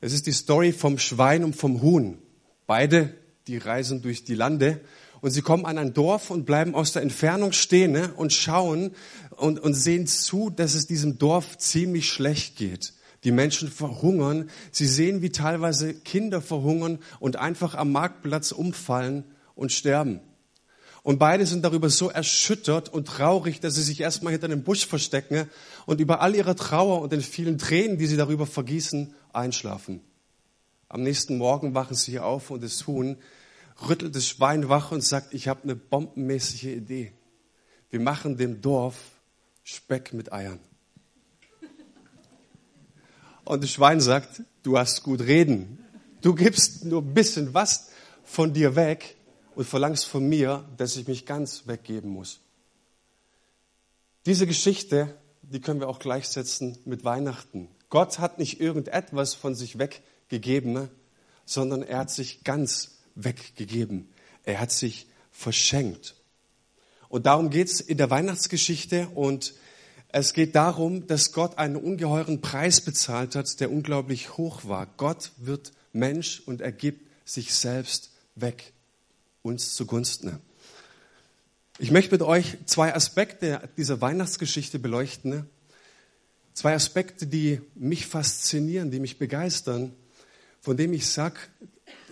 Es 0.00 0.14
ist 0.14 0.26
die 0.26 0.32
Story 0.32 0.72
vom 0.72 0.98
Schwein 0.98 1.44
und 1.44 1.54
vom 1.54 1.82
Huhn. 1.82 2.18
Beide, 2.66 3.14
die 3.46 3.58
reisen 3.58 4.00
durch 4.00 4.24
die 4.24 4.34
Lande 4.34 4.80
und 5.20 5.30
sie 5.30 5.42
kommen 5.42 5.66
an 5.66 5.76
ein 5.76 5.92
Dorf 5.92 6.30
und 6.30 6.46
bleiben 6.46 6.74
aus 6.74 6.92
der 6.92 7.02
Entfernung 7.02 7.52
stehen 7.52 7.92
ne, 7.92 8.14
und 8.16 8.32
schauen 8.32 8.92
und, 9.36 9.60
und 9.60 9.74
sehen 9.74 10.06
zu, 10.06 10.48
dass 10.48 10.74
es 10.74 10.86
diesem 10.86 11.18
Dorf 11.18 11.58
ziemlich 11.58 12.08
schlecht 12.08 12.56
geht. 12.56 12.94
Die 13.24 13.30
Menschen 13.30 13.70
verhungern. 13.70 14.48
Sie 14.70 14.86
sehen, 14.86 15.20
wie 15.20 15.30
teilweise 15.30 15.92
Kinder 15.94 16.40
verhungern 16.40 16.98
und 17.20 17.36
einfach 17.36 17.74
am 17.74 17.92
Marktplatz 17.92 18.50
umfallen 18.52 19.24
und 19.54 19.72
sterben. 19.72 20.20
Und 21.02 21.18
beide 21.18 21.44
sind 21.44 21.62
darüber 21.62 21.90
so 21.90 22.08
erschüttert 22.08 22.88
und 22.88 23.06
traurig, 23.06 23.60
dass 23.60 23.74
sie 23.74 23.82
sich 23.82 24.00
erstmal 24.00 24.32
hinter 24.32 24.46
einem 24.46 24.62
Busch 24.62 24.86
verstecken 24.86 25.50
und 25.84 26.00
über 26.00 26.22
all 26.22 26.34
ihre 26.34 26.56
Trauer 26.56 27.02
und 27.02 27.12
den 27.12 27.20
vielen 27.20 27.58
Tränen, 27.58 27.98
die 27.98 28.06
sie 28.06 28.16
darüber 28.16 28.46
vergießen, 28.46 29.14
einschlafen. 29.32 30.00
Am 30.88 31.02
nächsten 31.02 31.36
Morgen 31.36 31.74
wachen 31.74 31.94
sie 31.94 32.20
auf 32.20 32.50
und 32.50 32.62
das 32.62 32.86
Huhn 32.86 33.18
rüttelt 33.86 34.16
das 34.16 34.26
Schwein 34.26 34.68
wach 34.70 34.92
und 34.92 35.02
sagt, 35.02 35.34
ich 35.34 35.48
habe 35.48 35.64
eine 35.64 35.76
bombenmäßige 35.76 36.64
Idee. 36.64 37.12
Wir 37.90 38.00
machen 38.00 38.38
dem 38.38 38.62
Dorf 38.62 38.96
Speck 39.62 40.12
mit 40.14 40.32
Eiern. 40.32 40.60
Und 43.44 43.62
das 43.62 43.70
Schwein 43.70 44.00
sagt, 44.00 44.42
du 44.62 44.78
hast 44.78 45.02
gut 45.02 45.20
reden. 45.20 45.78
Du 46.22 46.34
gibst 46.34 46.86
nur 46.86 47.02
ein 47.02 47.12
bisschen 47.12 47.52
was 47.52 47.90
von 48.24 48.54
dir 48.54 48.74
weg 48.74 49.13
und 49.54 49.64
verlangst 49.64 50.06
von 50.06 50.28
mir, 50.28 50.68
dass 50.76 50.96
ich 50.96 51.06
mich 51.06 51.26
ganz 51.26 51.66
weggeben 51.66 52.10
muss. 52.10 52.40
Diese 54.26 54.46
Geschichte, 54.46 55.14
die 55.42 55.60
können 55.60 55.80
wir 55.80 55.88
auch 55.88 55.98
gleichsetzen 55.98 56.78
mit 56.84 57.04
Weihnachten. 57.04 57.68
Gott 57.90 58.18
hat 58.18 58.38
nicht 58.38 58.60
irgendetwas 58.60 59.34
von 59.34 59.54
sich 59.54 59.78
weggegeben, 59.78 60.88
sondern 61.44 61.82
er 61.82 61.98
hat 61.98 62.10
sich 62.10 62.42
ganz 62.42 62.98
weggegeben. 63.14 64.08
Er 64.44 64.60
hat 64.60 64.72
sich 64.72 65.06
verschenkt. 65.30 66.16
Und 67.08 67.26
darum 67.26 67.50
geht 67.50 67.68
es 67.68 67.80
in 67.80 67.98
der 67.98 68.10
Weihnachtsgeschichte 68.10 69.08
und 69.14 69.54
es 70.08 70.32
geht 70.32 70.54
darum, 70.54 71.06
dass 71.06 71.32
Gott 71.32 71.58
einen 71.58 71.76
ungeheuren 71.76 72.40
Preis 72.40 72.80
bezahlt 72.80 73.34
hat, 73.34 73.60
der 73.60 73.70
unglaublich 73.70 74.36
hoch 74.36 74.64
war. 74.64 74.86
Gott 74.96 75.32
wird 75.36 75.72
Mensch 75.92 76.40
und 76.46 76.60
er 76.60 76.72
gibt 76.72 77.08
sich 77.24 77.54
selbst 77.54 78.12
weg, 78.34 78.73
uns 79.44 79.74
zugunsten. 79.74 80.40
Ich 81.78 81.90
möchte 81.90 82.12
mit 82.12 82.22
euch 82.22 82.56
zwei 82.64 82.94
Aspekte 82.94 83.68
dieser 83.76 84.00
Weihnachtsgeschichte 84.00 84.78
beleuchten. 84.78 85.46
Zwei 86.54 86.74
Aspekte, 86.74 87.26
die 87.26 87.60
mich 87.74 88.06
faszinieren, 88.06 88.90
die 88.90 89.00
mich 89.00 89.18
begeistern, 89.18 89.92
von 90.62 90.78
dem 90.78 90.94
ich 90.94 91.06
sage, 91.08 91.36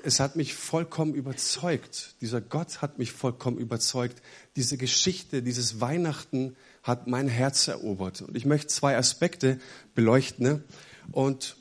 es 0.04 0.20
hat 0.20 0.36
mich 0.36 0.52
vollkommen 0.52 1.14
überzeugt. 1.14 2.16
Dieser 2.20 2.42
Gott 2.42 2.82
hat 2.82 2.98
mich 2.98 3.12
vollkommen 3.12 3.56
überzeugt. 3.56 4.20
Diese 4.56 4.76
Geschichte, 4.76 5.42
dieses 5.42 5.80
Weihnachten 5.80 6.54
hat 6.82 7.06
mein 7.06 7.28
Herz 7.28 7.66
erobert. 7.66 8.20
Und 8.20 8.36
ich 8.36 8.44
möchte 8.44 8.66
zwei 8.66 8.94
Aspekte 8.98 9.58
beleuchten 9.94 10.64
und 11.12 11.56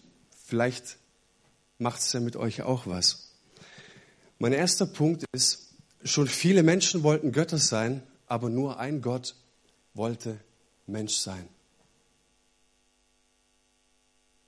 vielleicht 0.45 0.97
macht 1.77 2.01
es 2.01 2.11
ja 2.11 2.19
mit 2.19 2.35
euch 2.35 2.61
auch 2.61 2.87
was. 2.87 3.30
Mein 4.41 4.53
erster 4.53 4.87
Punkt 4.87 5.23
ist, 5.33 5.69
schon 6.03 6.27
viele 6.27 6.63
Menschen 6.63 7.03
wollten 7.03 7.31
Götter 7.31 7.59
sein, 7.59 8.01
aber 8.25 8.49
nur 8.49 8.79
ein 8.79 9.03
Gott 9.03 9.35
wollte 9.93 10.39
Mensch 10.87 11.13
sein. 11.13 11.47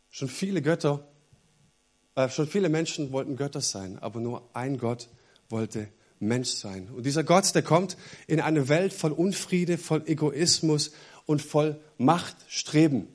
Schon 0.10 0.30
viele 0.30 0.64
Götter, 0.64 1.08
äh, 2.16 2.28
schon 2.28 2.48
viele 2.48 2.70
Menschen 2.70 3.12
wollten 3.12 3.36
Götter 3.36 3.62
sein, 3.62 4.00
aber 4.00 4.20
nur 4.20 4.50
ein 4.56 4.80
Gott 4.80 5.10
wollte 5.48 5.90
Mensch 6.20 6.50
sein. 6.50 6.90
Und 6.90 7.06
dieser 7.06 7.24
Gott, 7.24 7.54
der 7.54 7.62
kommt 7.62 7.96
in 8.26 8.42
eine 8.42 8.70
Welt 8.70 8.94
voll 8.94 9.12
Unfriede, 9.12 9.78
voll 9.78 10.02
Egoismus 10.08 10.90
und 11.28 11.40
voll 11.40 11.80
Machtstreben. 12.00 13.10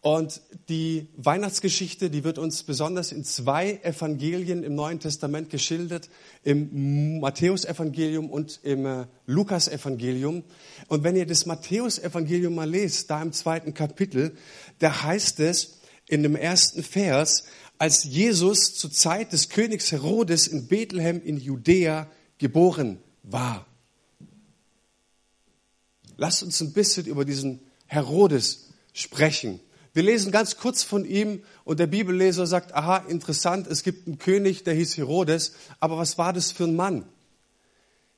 Und 0.00 0.40
die 0.68 1.08
Weihnachtsgeschichte, 1.16 2.08
die 2.08 2.22
wird 2.22 2.38
uns 2.38 2.62
besonders 2.62 3.10
in 3.10 3.24
zwei 3.24 3.80
Evangelien 3.82 4.62
im 4.62 4.76
Neuen 4.76 5.00
Testament 5.00 5.50
geschildert, 5.50 6.08
im 6.44 7.18
Matthäusevangelium 7.18 8.30
und 8.30 8.60
im 8.62 8.86
äh, 8.86 9.06
Lukasevangelium. 9.26 10.44
Und 10.86 11.02
wenn 11.02 11.16
ihr 11.16 11.26
das 11.26 11.46
Matthäusevangelium 11.46 12.54
mal 12.54 12.70
lest, 12.70 13.10
da 13.10 13.20
im 13.20 13.32
zweiten 13.32 13.74
Kapitel, 13.74 14.36
da 14.78 15.02
heißt 15.02 15.40
es 15.40 15.80
in 16.06 16.22
dem 16.22 16.36
ersten 16.36 16.84
Vers, 16.84 17.44
als 17.76 18.04
Jesus 18.04 18.74
zur 18.74 18.92
Zeit 18.92 19.32
des 19.32 19.48
Königs 19.48 19.90
Herodes 19.90 20.46
in 20.46 20.68
Bethlehem 20.68 21.20
in 21.24 21.38
Judäa 21.38 22.08
geboren 22.38 22.98
war. 23.24 23.66
Lasst 26.16 26.42
uns 26.44 26.60
ein 26.60 26.72
bisschen 26.72 27.06
über 27.06 27.24
diesen 27.24 27.60
Herodes 27.86 28.68
sprechen. 28.92 29.60
Wir 29.98 30.04
lesen 30.04 30.30
ganz 30.30 30.56
kurz 30.56 30.84
von 30.84 31.04
ihm 31.04 31.42
und 31.64 31.80
der 31.80 31.88
Bibelleser 31.88 32.46
sagt, 32.46 32.72
aha, 32.72 32.98
interessant, 33.08 33.66
es 33.66 33.82
gibt 33.82 34.06
einen 34.06 34.18
König, 34.18 34.62
der 34.62 34.74
hieß 34.74 34.96
Herodes, 34.96 35.54
aber 35.80 35.98
was 35.98 36.16
war 36.16 36.32
das 36.32 36.52
für 36.52 36.62
ein 36.62 36.76
Mann? 36.76 37.04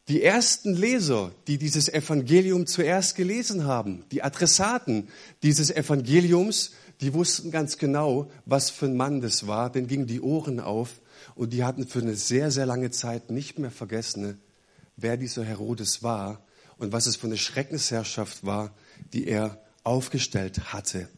Die 0.08 0.22
ersten 0.22 0.74
Leser, 0.74 1.32
die 1.46 1.56
dieses 1.56 1.88
Evangelium 1.88 2.66
zuerst 2.66 3.14
gelesen 3.16 3.64
haben, 3.64 4.04
die 4.12 4.22
Adressaten 4.22 5.08
dieses 5.42 5.70
Evangeliums, 5.70 6.72
die 7.00 7.14
wussten 7.14 7.50
ganz 7.50 7.78
genau, 7.78 8.30
was 8.44 8.68
für 8.68 8.84
ein 8.84 8.98
Mann 8.98 9.22
das 9.22 9.46
war, 9.46 9.72
denn 9.72 9.86
gingen 9.86 10.06
die 10.06 10.20
Ohren 10.20 10.60
auf 10.60 11.00
und 11.34 11.54
die 11.54 11.64
hatten 11.64 11.86
für 11.86 12.00
eine 12.00 12.14
sehr, 12.14 12.50
sehr 12.50 12.66
lange 12.66 12.90
Zeit 12.90 13.30
nicht 13.30 13.58
mehr 13.58 13.70
vergessen, 13.70 14.38
wer 14.98 15.16
dieser 15.16 15.44
Herodes 15.46 16.02
war 16.02 16.44
und 16.76 16.92
was 16.92 17.06
es 17.06 17.16
für 17.16 17.28
eine 17.28 17.38
Schreckensherrschaft 17.38 18.44
war, 18.44 18.74
die 19.14 19.26
er 19.26 19.58
aufgestellt 19.82 20.74
hatte. 20.74 21.08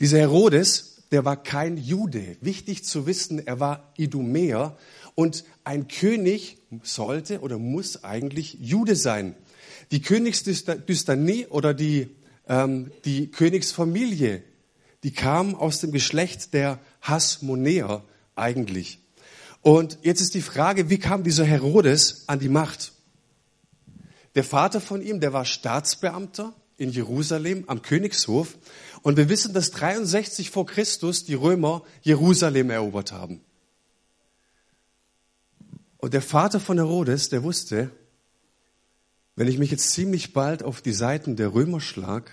Dieser 0.00 0.18
Herodes, 0.18 1.02
der 1.12 1.26
war 1.26 1.42
kein 1.42 1.76
Jude. 1.76 2.38
Wichtig 2.40 2.84
zu 2.84 3.06
wissen, 3.06 3.46
er 3.46 3.60
war 3.60 3.92
Idumäer 3.98 4.78
und 5.14 5.44
ein 5.62 5.88
König 5.88 6.56
sollte 6.82 7.40
oder 7.40 7.58
muss 7.58 8.02
eigentlich 8.02 8.56
Jude 8.60 8.96
sein. 8.96 9.34
Die 9.90 10.00
Königsdystanie 10.00 11.46
oder 11.48 11.74
die, 11.74 12.08
ähm, 12.48 12.90
die 13.04 13.30
Königsfamilie, 13.30 14.42
die 15.02 15.12
kam 15.12 15.54
aus 15.54 15.80
dem 15.80 15.92
Geschlecht 15.92 16.54
der 16.54 16.78
Hasmonäer 17.02 18.02
eigentlich. 18.36 19.00
Und 19.60 19.98
jetzt 20.00 20.22
ist 20.22 20.32
die 20.32 20.40
Frage, 20.40 20.88
wie 20.88 20.98
kam 20.98 21.24
dieser 21.24 21.44
Herodes 21.44 22.24
an 22.26 22.38
die 22.38 22.48
Macht? 22.48 22.92
Der 24.34 24.44
Vater 24.44 24.80
von 24.80 25.02
ihm, 25.02 25.20
der 25.20 25.34
war 25.34 25.44
Staatsbeamter 25.44 26.54
in 26.80 26.90
Jerusalem 26.90 27.64
am 27.66 27.82
Königshof 27.82 28.56
und 29.02 29.16
wir 29.16 29.28
wissen, 29.28 29.52
dass 29.52 29.70
63 29.70 30.50
vor 30.50 30.66
Christus 30.66 31.24
die 31.24 31.34
Römer 31.34 31.82
Jerusalem 32.02 32.70
erobert 32.70 33.12
haben. 33.12 33.42
Und 35.98 36.14
der 36.14 36.22
Vater 36.22 36.58
von 36.58 36.78
Herodes, 36.78 37.28
der 37.28 37.42
wusste, 37.42 37.90
wenn 39.36 39.46
ich 39.46 39.58
mich 39.58 39.70
jetzt 39.70 39.90
ziemlich 39.90 40.32
bald 40.32 40.62
auf 40.62 40.80
die 40.80 40.94
Seiten 40.94 41.36
der 41.36 41.52
Römer 41.52 41.80
schlag, 41.80 42.30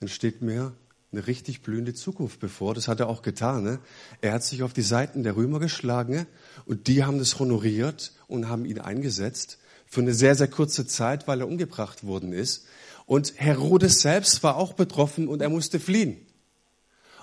dann 0.00 0.10
steht 0.10 0.42
mir 0.42 0.74
eine 1.10 1.26
richtig 1.26 1.62
blühende 1.62 1.94
Zukunft 1.94 2.40
bevor. 2.40 2.74
Das 2.74 2.86
hat 2.86 3.00
er 3.00 3.08
auch 3.08 3.22
getan. 3.22 3.64
Ne? 3.64 3.78
Er 4.20 4.34
hat 4.34 4.44
sich 4.44 4.62
auf 4.62 4.74
die 4.74 4.82
Seiten 4.82 5.22
der 5.22 5.36
Römer 5.36 5.58
geschlagen 5.58 6.26
und 6.66 6.86
die 6.86 7.04
haben 7.04 7.18
das 7.18 7.38
honoriert 7.38 8.12
und 8.26 8.50
haben 8.50 8.66
ihn 8.66 8.78
eingesetzt 8.78 9.58
für 9.86 10.02
eine 10.02 10.12
sehr, 10.12 10.34
sehr 10.34 10.48
kurze 10.48 10.86
Zeit, 10.86 11.26
weil 11.26 11.40
er 11.40 11.48
umgebracht 11.48 12.04
worden 12.04 12.34
ist. 12.34 12.66
Und 13.08 13.32
Herodes 13.36 14.02
selbst 14.02 14.42
war 14.42 14.56
auch 14.56 14.74
betroffen 14.74 15.28
und 15.28 15.40
er 15.40 15.48
musste 15.48 15.80
fliehen. 15.80 16.18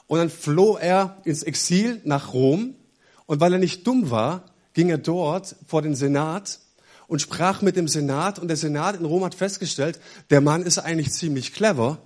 Und 0.07 0.17
dann 0.17 0.31
floh 0.31 0.77
er 0.77 1.21
ins 1.25 1.43
Exil 1.43 2.01
nach 2.05 2.33
Rom. 2.33 2.73
Und 3.27 3.39
weil 3.39 3.53
er 3.53 3.59
nicht 3.59 3.85
dumm 3.85 4.09
war, 4.09 4.45
ging 4.73 4.89
er 4.89 4.97
dort 4.97 5.55
vor 5.67 5.83
den 5.83 5.93
Senat 5.93 6.59
und 7.05 7.21
sprach 7.21 7.61
mit 7.61 7.75
dem 7.75 7.87
Senat. 7.87 8.39
Und 8.39 8.47
der 8.47 8.57
Senat 8.57 8.99
in 8.99 9.05
Rom 9.05 9.23
hat 9.23 9.35
festgestellt, 9.35 9.99
der 10.31 10.41
Mann 10.41 10.63
ist 10.63 10.79
eigentlich 10.79 11.11
ziemlich 11.11 11.53
clever, 11.53 11.99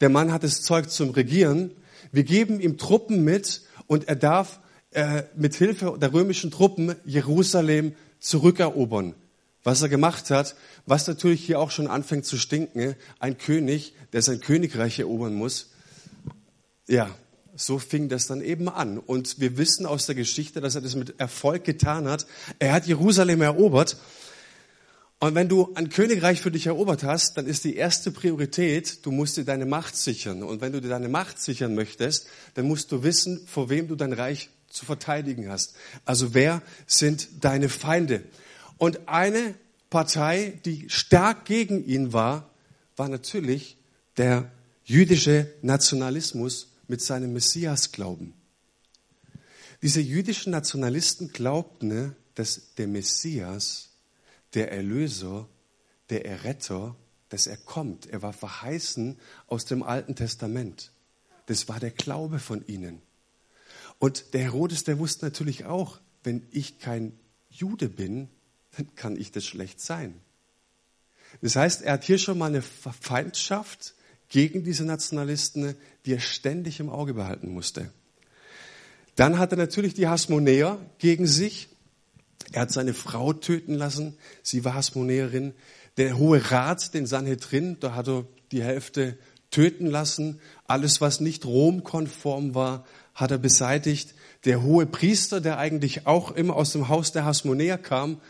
der 0.00 0.08
Mann 0.08 0.32
hat 0.32 0.44
das 0.44 0.62
Zeug 0.62 0.88
zum 0.88 1.10
Regieren, 1.10 1.72
wir 2.12 2.22
geben 2.22 2.60
ihm 2.60 2.78
Truppen 2.78 3.24
mit 3.24 3.62
und 3.88 4.06
er 4.06 4.14
darf 4.14 4.60
äh, 4.92 5.24
mit 5.34 5.56
Hilfe 5.56 5.98
der 6.00 6.12
römischen 6.12 6.52
Truppen 6.52 6.94
Jerusalem 7.04 7.96
zurückerobern 8.20 9.16
was 9.66 9.82
er 9.82 9.88
gemacht 9.88 10.30
hat, 10.30 10.54
was 10.86 11.08
natürlich 11.08 11.44
hier 11.44 11.58
auch 11.58 11.72
schon 11.72 11.88
anfängt 11.88 12.24
zu 12.24 12.38
stinken. 12.38 12.94
Ein 13.18 13.36
König, 13.36 13.94
der 14.12 14.22
sein 14.22 14.40
Königreich 14.40 15.00
erobern 15.00 15.34
muss. 15.34 15.70
Ja, 16.86 17.10
so 17.56 17.80
fing 17.80 18.08
das 18.08 18.28
dann 18.28 18.42
eben 18.42 18.68
an. 18.68 18.96
Und 18.96 19.40
wir 19.40 19.58
wissen 19.58 19.84
aus 19.84 20.06
der 20.06 20.14
Geschichte, 20.14 20.60
dass 20.60 20.76
er 20.76 20.82
das 20.82 20.94
mit 20.94 21.18
Erfolg 21.18 21.64
getan 21.64 22.06
hat. 22.06 22.28
Er 22.60 22.74
hat 22.74 22.86
Jerusalem 22.86 23.42
erobert. 23.42 23.96
Und 25.18 25.34
wenn 25.34 25.48
du 25.48 25.74
ein 25.74 25.88
Königreich 25.88 26.42
für 26.42 26.52
dich 26.52 26.68
erobert 26.68 27.02
hast, 27.02 27.36
dann 27.36 27.48
ist 27.48 27.64
die 27.64 27.74
erste 27.74 28.12
Priorität, 28.12 29.04
du 29.04 29.10
musst 29.10 29.36
dir 29.36 29.44
deine 29.44 29.66
Macht 29.66 29.96
sichern. 29.96 30.44
Und 30.44 30.60
wenn 30.60 30.70
du 30.70 30.80
dir 30.80 30.90
deine 30.90 31.08
Macht 31.08 31.40
sichern 31.40 31.74
möchtest, 31.74 32.28
dann 32.54 32.68
musst 32.68 32.92
du 32.92 33.02
wissen, 33.02 33.44
vor 33.48 33.68
wem 33.68 33.88
du 33.88 33.96
dein 33.96 34.12
Reich 34.12 34.48
zu 34.68 34.84
verteidigen 34.84 35.48
hast. 35.48 35.74
Also 36.04 36.34
wer 36.34 36.62
sind 36.86 37.44
deine 37.44 37.68
Feinde? 37.68 38.22
Und 38.78 39.08
eine 39.08 39.54
Partei, 39.90 40.60
die 40.64 40.88
stark 40.90 41.44
gegen 41.44 41.84
ihn 41.84 42.12
war, 42.12 42.50
war 42.96 43.08
natürlich 43.08 43.76
der 44.16 44.50
jüdische 44.84 45.52
Nationalismus 45.62 46.72
mit 46.88 47.00
seinem 47.00 47.32
Messias-Glauben. 47.32 48.34
Diese 49.82 50.00
jüdischen 50.00 50.50
Nationalisten 50.50 51.32
glaubten, 51.32 52.16
dass 52.34 52.74
der 52.76 52.86
Messias, 52.86 53.90
der 54.54 54.72
Erlöser, 54.72 55.48
der 56.10 56.24
Erretter, 56.24 56.96
dass 57.28 57.46
er 57.46 57.56
kommt. 57.56 58.06
Er 58.06 58.22
war 58.22 58.32
verheißen 58.32 59.18
aus 59.48 59.64
dem 59.64 59.82
Alten 59.82 60.14
Testament. 60.14 60.92
Das 61.46 61.68
war 61.68 61.80
der 61.80 61.90
Glaube 61.90 62.38
von 62.38 62.66
ihnen. 62.66 63.02
Und 63.98 64.34
der 64.34 64.42
Herodes, 64.42 64.84
der 64.84 64.98
wusste 64.98 65.24
natürlich 65.24 65.64
auch, 65.64 66.00
wenn 66.22 66.46
ich 66.50 66.78
kein 66.78 67.18
Jude 67.50 67.88
bin, 67.88 68.28
dann 68.76 68.94
kann 68.94 69.16
ich 69.16 69.32
das 69.32 69.44
schlecht 69.44 69.80
sein. 69.80 70.20
Das 71.40 71.56
heißt, 71.56 71.82
er 71.82 71.94
hat 71.94 72.04
hier 72.04 72.18
schon 72.18 72.38
mal 72.38 72.46
eine 72.46 72.62
Feindschaft 72.62 73.94
gegen 74.28 74.64
diese 74.64 74.84
Nationalisten, 74.84 75.76
die 76.04 76.14
er 76.14 76.20
ständig 76.20 76.80
im 76.80 76.90
Auge 76.90 77.14
behalten 77.14 77.50
musste. 77.50 77.90
Dann 79.14 79.38
hat 79.38 79.52
er 79.52 79.58
natürlich 79.58 79.94
die 79.94 80.08
Hasmonäer 80.08 80.78
gegen 80.98 81.26
sich. 81.26 81.68
Er 82.52 82.62
hat 82.62 82.72
seine 82.72 82.94
Frau 82.94 83.32
töten 83.32 83.74
lassen. 83.74 84.16
Sie 84.42 84.64
war 84.64 84.74
Hasmonäerin. 84.74 85.54
Der 85.96 86.18
Hohe 86.18 86.50
Rat, 86.50 86.92
den 86.92 87.06
Sanhedrin, 87.06 87.78
da 87.80 87.94
hat 87.94 88.08
er 88.08 88.26
die 88.52 88.62
Hälfte 88.62 89.16
töten 89.50 89.86
lassen. 89.86 90.40
Alles, 90.66 91.00
was 91.00 91.20
nicht 91.20 91.46
romkonform 91.46 92.54
war, 92.54 92.84
hat 93.14 93.30
er 93.30 93.38
beseitigt. 93.38 94.14
Der 94.44 94.62
hohe 94.62 94.84
Priester, 94.84 95.40
der 95.40 95.58
eigentlich 95.58 96.06
auch 96.06 96.30
immer 96.30 96.54
aus 96.56 96.72
dem 96.72 96.88
Haus 96.88 97.12
der 97.12 97.24
Hasmonäer 97.24 97.78
kam, 97.78 98.20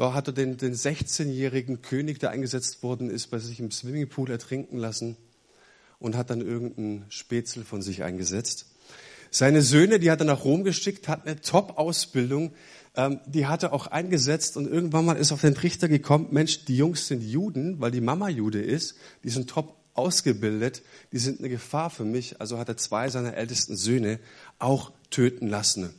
hat 0.00 0.28
er 0.28 0.32
den, 0.32 0.56
den 0.56 0.74
16-jährigen 0.74 1.82
König, 1.82 2.18
der 2.18 2.30
eingesetzt 2.30 2.82
worden 2.82 3.10
ist, 3.10 3.26
bei 3.28 3.38
sich 3.38 3.60
im 3.60 3.70
Swimmingpool 3.70 4.30
ertrinken 4.30 4.78
lassen 4.78 5.16
und 5.98 6.16
hat 6.16 6.30
dann 6.30 6.40
irgendeinen 6.40 7.04
Spätzle 7.10 7.64
von 7.64 7.82
sich 7.82 8.02
eingesetzt. 8.02 8.66
Seine 9.30 9.62
Söhne, 9.62 10.00
die 10.00 10.10
hat 10.10 10.20
er 10.20 10.24
nach 10.24 10.44
Rom 10.44 10.64
geschickt, 10.64 11.06
hat 11.06 11.26
eine 11.26 11.40
Top-Ausbildung, 11.40 12.52
ähm, 12.96 13.20
die 13.26 13.46
hat 13.46 13.62
er 13.62 13.72
auch 13.72 13.86
eingesetzt 13.86 14.56
und 14.56 14.66
irgendwann 14.66 15.04
mal 15.04 15.16
ist 15.16 15.30
auf 15.30 15.42
den 15.42 15.54
Trichter 15.54 15.88
gekommen, 15.88 16.28
Mensch, 16.30 16.64
die 16.64 16.76
Jungs 16.76 17.06
sind 17.06 17.22
Juden, 17.22 17.80
weil 17.80 17.92
die 17.92 18.00
Mama 18.00 18.28
Jude 18.28 18.60
ist, 18.60 18.96
die 19.22 19.30
sind 19.30 19.50
top 19.50 19.76
ausgebildet, 19.94 20.82
die 21.12 21.18
sind 21.18 21.40
eine 21.40 21.48
Gefahr 21.48 21.90
für 21.90 22.04
mich, 22.04 22.40
also 22.40 22.58
hat 22.58 22.68
er 22.68 22.76
zwei 22.76 23.08
seiner 23.08 23.34
ältesten 23.34 23.76
Söhne 23.76 24.18
auch 24.58 24.92
töten 25.10 25.46
lassen. 25.46 25.90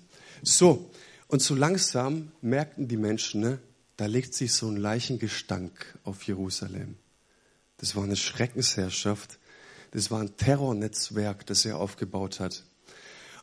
So, 0.41 0.89
und 1.27 1.41
so 1.41 1.55
langsam 1.55 2.31
merkten 2.41 2.87
die 2.87 2.97
Menschen, 2.97 3.41
ne, 3.41 3.59
da 3.97 4.05
legt 4.05 4.33
sich 4.33 4.53
so 4.53 4.67
ein 4.67 4.77
Leichengestank 4.77 5.97
auf 6.03 6.23
Jerusalem. 6.23 6.95
Das 7.77 7.95
war 7.95 8.03
eine 8.03 8.15
Schreckensherrschaft, 8.15 9.39
das 9.91 10.11
war 10.11 10.21
ein 10.21 10.37
Terrornetzwerk, 10.37 11.45
das 11.45 11.65
er 11.65 11.77
aufgebaut 11.77 12.39
hat. 12.39 12.63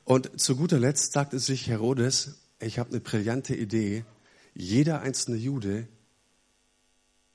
Und 0.05 0.41
zu 0.41 0.57
guter 0.57 0.79
Letzt 0.79 1.13
sagte 1.13 1.39
sich 1.39 1.69
Herodes, 1.69 2.39
ich 2.61 2.79
habe 2.79 2.91
eine 2.91 3.01
brillante 3.01 3.55
Idee. 3.55 4.05
Jeder 4.55 5.03
einzelne 5.03 5.37
Jude, 5.37 5.87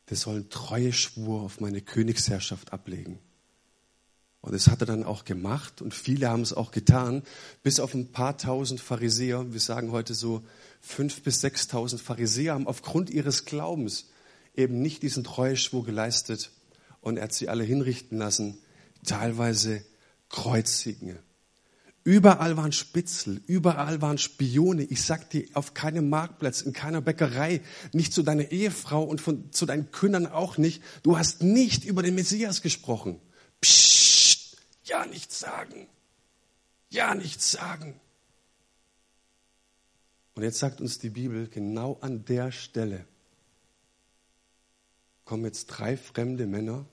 der 0.10 0.17
soll 0.17 0.36
einen 0.36 0.49
Treueschwur 0.49 1.41
auf 1.41 1.60
meine 1.60 1.82
Königsherrschaft 1.82 2.73
ablegen. 2.73 3.19
Und 4.44 4.52
das 4.54 4.68
hat 4.68 4.82
er 4.82 4.86
dann 4.86 5.06
auch 5.06 5.24
gemacht 5.24 5.82
und 5.82 5.94
viele 5.94 6.30
haben 6.30 6.42
es 6.42 6.52
auch 6.52 6.72
getan, 6.72 7.24
bis 7.64 7.80
auf 7.80 7.94
ein 7.94 8.12
paar 8.12 8.38
tausend 8.38 8.82
Pharisäer, 8.82 9.54
wir 9.54 9.60
sagen 9.62 9.94
heute 9.94 10.14
so 10.14 10.44
fünf 10.82 11.24
bis 11.24 11.40
sechstausend 11.40 12.02
Pharisäer 12.02 12.54
haben 12.54 12.68
aufgrund 12.68 13.10
ihres 13.10 13.46
Glaubens 13.46 14.10
eben 14.54 14.82
nicht 14.82 15.02
diesen 15.02 15.24
Treueschwur 15.24 15.86
geleistet 15.86 16.52
und 17.00 17.16
er 17.16 17.24
hat 17.24 17.34
sie 17.34 17.48
alle 17.48 17.64
hinrichten 17.64 18.18
lassen, 18.18 18.58
teilweise 19.06 19.82
kreuzigen. 20.28 21.20
Überall 22.04 22.58
waren 22.58 22.74
Spitzel, 22.74 23.40
überall 23.48 24.02
waren 24.02 24.18
Spione. 24.18 24.84
Ich 24.84 25.04
sag 25.04 25.30
dir, 25.30 25.46
auf 25.54 25.74
keinem 25.74 26.10
Marktplatz, 26.10 26.60
in 26.60 26.74
keiner 26.74 27.00
Bäckerei, 27.00 27.62
nicht 27.94 28.14
zu 28.14 28.24
deiner 28.24 28.52
Ehefrau 28.52 29.04
und 29.04 29.22
von, 29.22 29.54
zu 29.54 29.66
deinen 29.66 29.90
Kündern 29.92 30.28
auch 30.28 30.58
nicht. 30.58 30.84
Du 31.02 31.18
hast 31.18 31.44
nicht 31.44 31.86
über 31.86 32.04
den 32.04 32.16
Messias 32.16 32.62
gesprochen. 32.62 33.22
Psst, 33.62 34.04
ja 34.84 35.06
nichts 35.06 35.39
sagen. 35.39 35.88
Ja 36.89 37.15
nichts 37.15 37.52
sagen. 37.52 38.00
Und 40.36 40.43
jetzt 40.43 40.60
sagt 40.60 40.82
uns 40.82 41.00
die 41.00 41.10
Bibel, 41.10 41.48
genau 41.48 41.98
an 42.02 42.26
der 42.26 42.52
Stelle 42.52 43.06
kommen 45.26 45.46
jetzt 45.46 45.67
drei 45.67 45.96
fremde 45.96 46.48
Männer 46.48 46.86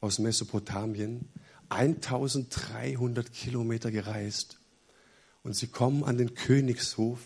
aus 0.00 0.18
Mesopotamien, 0.18 1.28
1300 1.68 3.32
Kilometer 3.32 3.90
gereist 3.90 4.60
und 5.42 5.54
sie 5.56 5.68
kommen 5.68 6.04
an 6.04 6.18
den 6.18 6.34
Königshof 6.34 7.20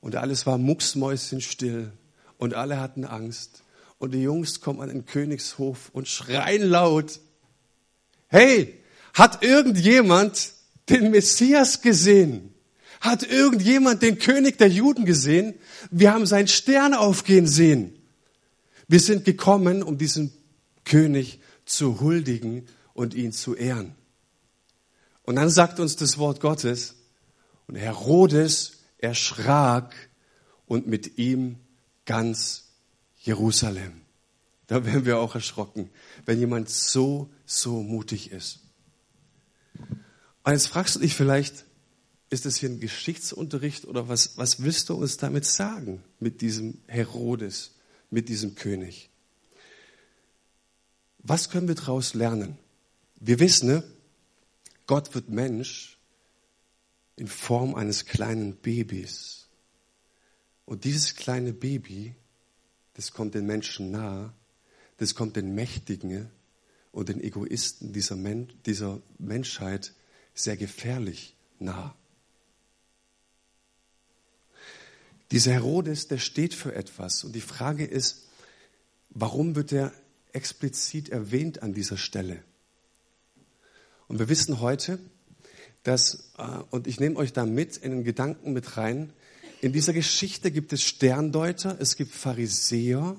und 0.00 0.16
alles 0.16 0.46
war 0.46 0.58
mucksmäuschenstill 0.58 1.92
und 2.38 2.54
alle 2.54 2.80
hatten 2.80 3.04
Angst 3.04 3.62
und 3.98 4.12
die 4.12 4.22
Jungs 4.22 4.60
kommen 4.60 4.80
an 4.80 4.88
den 4.88 5.06
Königshof 5.06 5.90
und 5.92 6.08
schreien 6.08 6.62
laut, 6.62 7.20
hey, 8.32 8.80
hat 9.14 9.44
irgendjemand 9.44 10.52
den 10.88 11.10
Messias 11.10 11.82
gesehen? 11.82 12.52
Hat 13.00 13.22
irgendjemand 13.22 14.02
den 14.02 14.18
König 14.18 14.58
der 14.58 14.68
Juden 14.68 15.04
gesehen? 15.04 15.54
Wir 15.90 16.12
haben 16.12 16.26
seinen 16.26 16.48
Stern 16.48 16.94
aufgehen 16.94 17.46
sehen. 17.46 17.94
Wir 18.88 19.00
sind 19.00 19.24
gekommen, 19.24 19.82
um 19.82 19.98
diesen 19.98 20.32
König 20.84 21.40
zu 21.64 22.00
huldigen 22.00 22.66
und 22.94 23.14
ihn 23.14 23.32
zu 23.32 23.54
ehren. 23.54 23.94
Und 25.24 25.36
dann 25.36 25.50
sagt 25.50 25.78
uns 25.78 25.96
das 25.96 26.18
Wort 26.18 26.40
Gottes, 26.40 26.96
und 27.68 27.76
Herodes 27.76 28.84
erschrak 28.98 29.94
und 30.66 30.86
mit 30.86 31.18
ihm 31.18 31.56
ganz 32.04 32.72
Jerusalem. 33.18 34.02
Da 34.66 34.84
wären 34.84 35.06
wir 35.06 35.18
auch 35.18 35.34
erschrocken, 35.34 35.90
wenn 36.24 36.38
jemand 36.38 36.70
so, 36.70 37.30
so 37.60 37.82
mutig 37.82 38.30
ist. 38.30 38.60
Und 40.44 40.52
jetzt 40.52 40.68
fragst 40.68 40.96
du 40.96 41.00
dich 41.00 41.14
vielleicht, 41.14 41.64
ist 42.30 42.46
das 42.46 42.56
hier 42.56 42.70
ein 42.70 42.80
Geschichtsunterricht 42.80 43.84
oder 43.84 44.08
was, 44.08 44.38
was 44.38 44.62
willst 44.62 44.88
du 44.88 44.94
uns 44.94 45.18
damit 45.18 45.44
sagen 45.44 46.02
mit 46.18 46.40
diesem 46.40 46.78
Herodes, 46.86 47.72
mit 48.10 48.28
diesem 48.28 48.54
König? 48.54 49.10
Was 51.18 51.50
können 51.50 51.68
wir 51.68 51.74
daraus 51.74 52.14
lernen? 52.14 52.58
Wir 53.16 53.38
wissen, 53.38 53.68
ne, 53.68 53.84
Gott 54.86 55.14
wird 55.14 55.28
Mensch 55.28 55.98
in 57.16 57.28
Form 57.28 57.74
eines 57.74 58.06
kleinen 58.06 58.56
Babys. 58.56 59.46
Und 60.64 60.84
dieses 60.84 61.14
kleine 61.14 61.52
Baby, 61.52 62.16
das 62.94 63.12
kommt 63.12 63.34
den 63.34 63.46
Menschen 63.46 63.90
nahe, 63.90 64.32
das 64.96 65.14
kommt 65.14 65.36
den 65.36 65.54
Mächtigen 65.54 66.30
und 66.92 67.08
den 67.08 67.20
Egoisten 67.20 67.92
dieser, 67.92 68.16
Men 68.16 68.52
dieser 68.66 69.00
Menschheit 69.18 69.94
sehr 70.34 70.56
gefährlich 70.56 71.34
nah. 71.58 71.96
Dieser 75.30 75.52
Herodes, 75.52 76.08
der 76.08 76.18
steht 76.18 76.54
für 76.54 76.74
etwas. 76.74 77.24
Und 77.24 77.34
die 77.34 77.40
Frage 77.40 77.86
ist, 77.86 78.28
warum 79.08 79.56
wird 79.56 79.72
er 79.72 79.92
explizit 80.32 81.08
erwähnt 81.08 81.62
an 81.62 81.72
dieser 81.72 81.96
Stelle? 81.96 82.44
Und 84.08 84.18
wir 84.18 84.28
wissen 84.28 84.60
heute, 84.60 84.98
dass, 85.82 86.32
äh, 86.36 86.58
und 86.70 86.86
ich 86.86 87.00
nehme 87.00 87.16
euch 87.16 87.32
da 87.32 87.46
mit 87.46 87.78
in 87.78 87.90
den 87.92 88.04
Gedanken 88.04 88.52
mit 88.52 88.76
rein, 88.76 89.12
in 89.62 89.72
dieser 89.72 89.92
Geschichte 89.92 90.50
gibt 90.50 90.72
es 90.72 90.82
Sterndeuter, 90.82 91.76
es 91.80 91.96
gibt 91.96 92.12
Pharisäer 92.12 93.16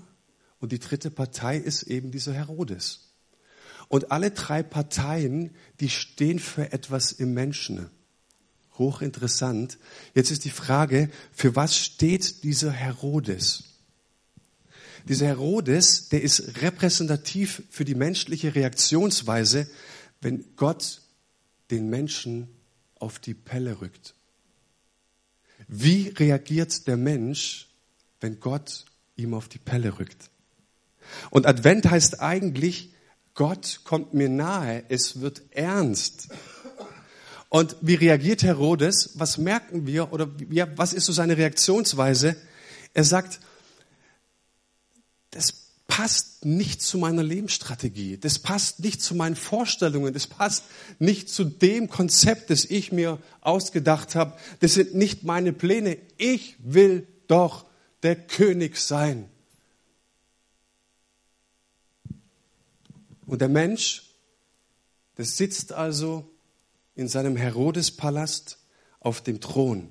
und 0.60 0.72
die 0.72 0.80
dritte 0.80 1.10
Partei 1.10 1.58
ist 1.58 1.84
eben 1.84 2.12
dieser 2.12 2.34
Herodes. 2.34 3.13
Und 3.94 4.12
alle 4.12 4.32
drei 4.32 4.64
Parteien, 4.64 5.52
die 5.80 5.90
stehen 5.90 6.40
für 6.40 6.72
etwas 6.74 7.12
im 7.12 7.36
Menschen. 7.36 7.92
Hochinteressant. 8.80 9.78
Jetzt 10.16 10.32
ist 10.32 10.46
die 10.46 10.50
Frage, 10.50 11.12
für 11.32 11.56
was 11.56 11.78
steht 11.78 12.44
dieser 12.44 12.72
Herodes? 12.72 13.66
Dieser 15.08 15.28
Herodes, 15.28 16.10
der 16.10 16.24
ist 16.24 16.64
repräsentativ 16.64 17.62
für 17.70 17.86
die 17.86 17.94
menschliche 17.94 18.56
Reaktionsweise 18.56 19.68
wenn 20.22 20.44
Gott 20.56 21.04
den 21.70 21.88
Menschen 21.88 22.48
auf 22.96 23.20
die 23.20 23.36
Pelle 23.36 23.80
rückt? 23.80 24.16
Wie 25.68 26.08
reagiert 26.08 26.88
der 26.88 26.98
Mensch, 26.98 27.68
wenn 28.22 28.40
Gott 28.40 28.86
ihm 29.18 29.36
auf 29.36 29.50
die 29.50 29.60
Pelle 29.60 30.00
rückt? 30.00 30.32
Und 31.30 31.46
Advent 31.46 31.92
heißt 31.92 32.22
eigentlich, 32.22 32.93
Gott 33.36 33.82
kommt 33.84 34.14
mir 34.14 34.30
nahe, 34.30 34.84
es 34.90 35.22
wird 35.22 35.42
ernst. 35.52 36.30
Und 37.50 37.76
wie 37.82 37.96
reagiert 37.96 38.44
Herodes? 38.44 39.12
Was 39.16 39.38
merken 39.38 39.86
wir 39.86 40.12
oder 40.14 40.28
wie, 40.40 40.64
was 40.76 40.94
ist 40.94 41.06
so 41.06 41.14
seine 41.14 41.38
Reaktionsweise? 41.38 42.36
Er 42.94 43.04
sagt, 43.04 43.40
das 45.32 45.54
passt 45.88 46.46
nicht 46.46 46.82
zu 46.82 46.98
meiner 46.98 47.24
Lebensstrategie. 47.24 48.18
Das 48.18 48.40
passt 48.40 48.80
nicht 48.80 49.02
zu 49.02 49.14
meinen 49.14 49.36
Vorstellungen. 49.36 50.14
Das 50.14 50.26
passt 50.28 50.64
nicht 50.98 51.30
zu 51.30 51.44
dem 51.44 51.90
Konzept, 51.90 52.50
das 52.50 52.66
ich 52.66 52.92
mir 52.92 53.20
ausgedacht 53.42 54.16
habe. 54.16 54.36
Das 54.60 54.74
sind 54.74 54.96
nicht 54.96 55.24
meine 55.24 55.54
Pläne. 55.54 55.98
Ich 56.18 56.56
will 56.60 57.08
doch 57.28 57.66
der 58.02 58.16
König 58.16 58.78
sein. 58.78 59.30
Und 63.34 63.40
der 63.40 63.50
Mensch, 63.50 64.04
der 65.18 65.26
sitzt 65.26 65.74
also 65.74 66.30
in 66.94 67.08
seinem 67.08 67.36
Herodespalast 67.36 68.60
auf 69.00 69.22
dem 69.22 69.42
Thron. 69.42 69.90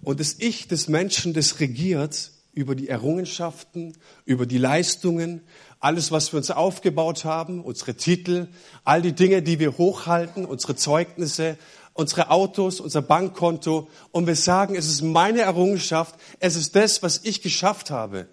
Und 0.00 0.18
das 0.18 0.36
Ich 0.38 0.66
des 0.66 0.88
Menschen, 0.88 1.34
das 1.34 1.60
regiert, 1.60 2.32
über 2.54 2.74
die 2.74 2.88
Errungenschaften, 2.88 3.98
über 4.24 4.46
die 4.46 4.56
Leistungen, 4.56 5.42
alles, 5.78 6.10
was 6.10 6.32
wir 6.32 6.38
uns 6.38 6.50
aufgebaut 6.50 7.26
haben, 7.26 7.62
unsere 7.62 7.96
Titel, 7.96 8.48
all 8.82 9.02
die 9.02 9.12
Dinge, 9.12 9.42
die 9.42 9.58
wir 9.58 9.76
hochhalten, 9.76 10.46
unsere 10.46 10.74
Zeugnisse, 10.74 11.58
unsere 11.92 12.30
Autos, 12.30 12.80
unser 12.80 13.02
Bankkonto. 13.02 13.90
Und 14.10 14.26
wir 14.26 14.36
sagen, 14.36 14.74
es 14.74 14.88
ist 14.88 15.02
meine 15.02 15.42
Errungenschaft, 15.42 16.14
es 16.40 16.56
ist 16.56 16.76
das, 16.76 17.02
was 17.02 17.20
ich 17.24 17.42
geschafft 17.42 17.90
habe. 17.90 18.26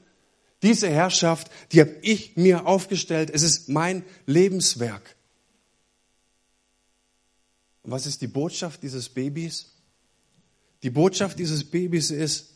Diese 0.61 0.89
Herrschaft, 0.89 1.49
die 1.71 1.81
habe 1.81 1.95
ich 2.01 2.35
mir 2.35 2.65
aufgestellt. 2.67 3.29
Es 3.33 3.43
ist 3.43 3.69
mein 3.69 4.03
Lebenswerk. 4.25 5.15
Und 7.83 7.91
was 7.91 8.05
ist 8.05 8.21
die 8.21 8.27
Botschaft 8.27 8.83
dieses 8.83 9.09
Babys? 9.09 9.67
Die 10.83 10.89
Botschaft 10.89 11.39
dieses 11.39 11.63
Babys 11.63 12.11
ist, 12.11 12.53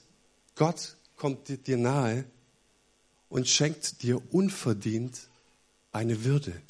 Gott 0.55 0.97
kommt 1.15 1.67
dir 1.67 1.77
nahe 1.77 2.25
und 3.29 3.47
schenkt 3.47 4.03
dir 4.03 4.21
unverdient 4.33 5.27
eine 5.91 6.23
Würde. 6.23 6.61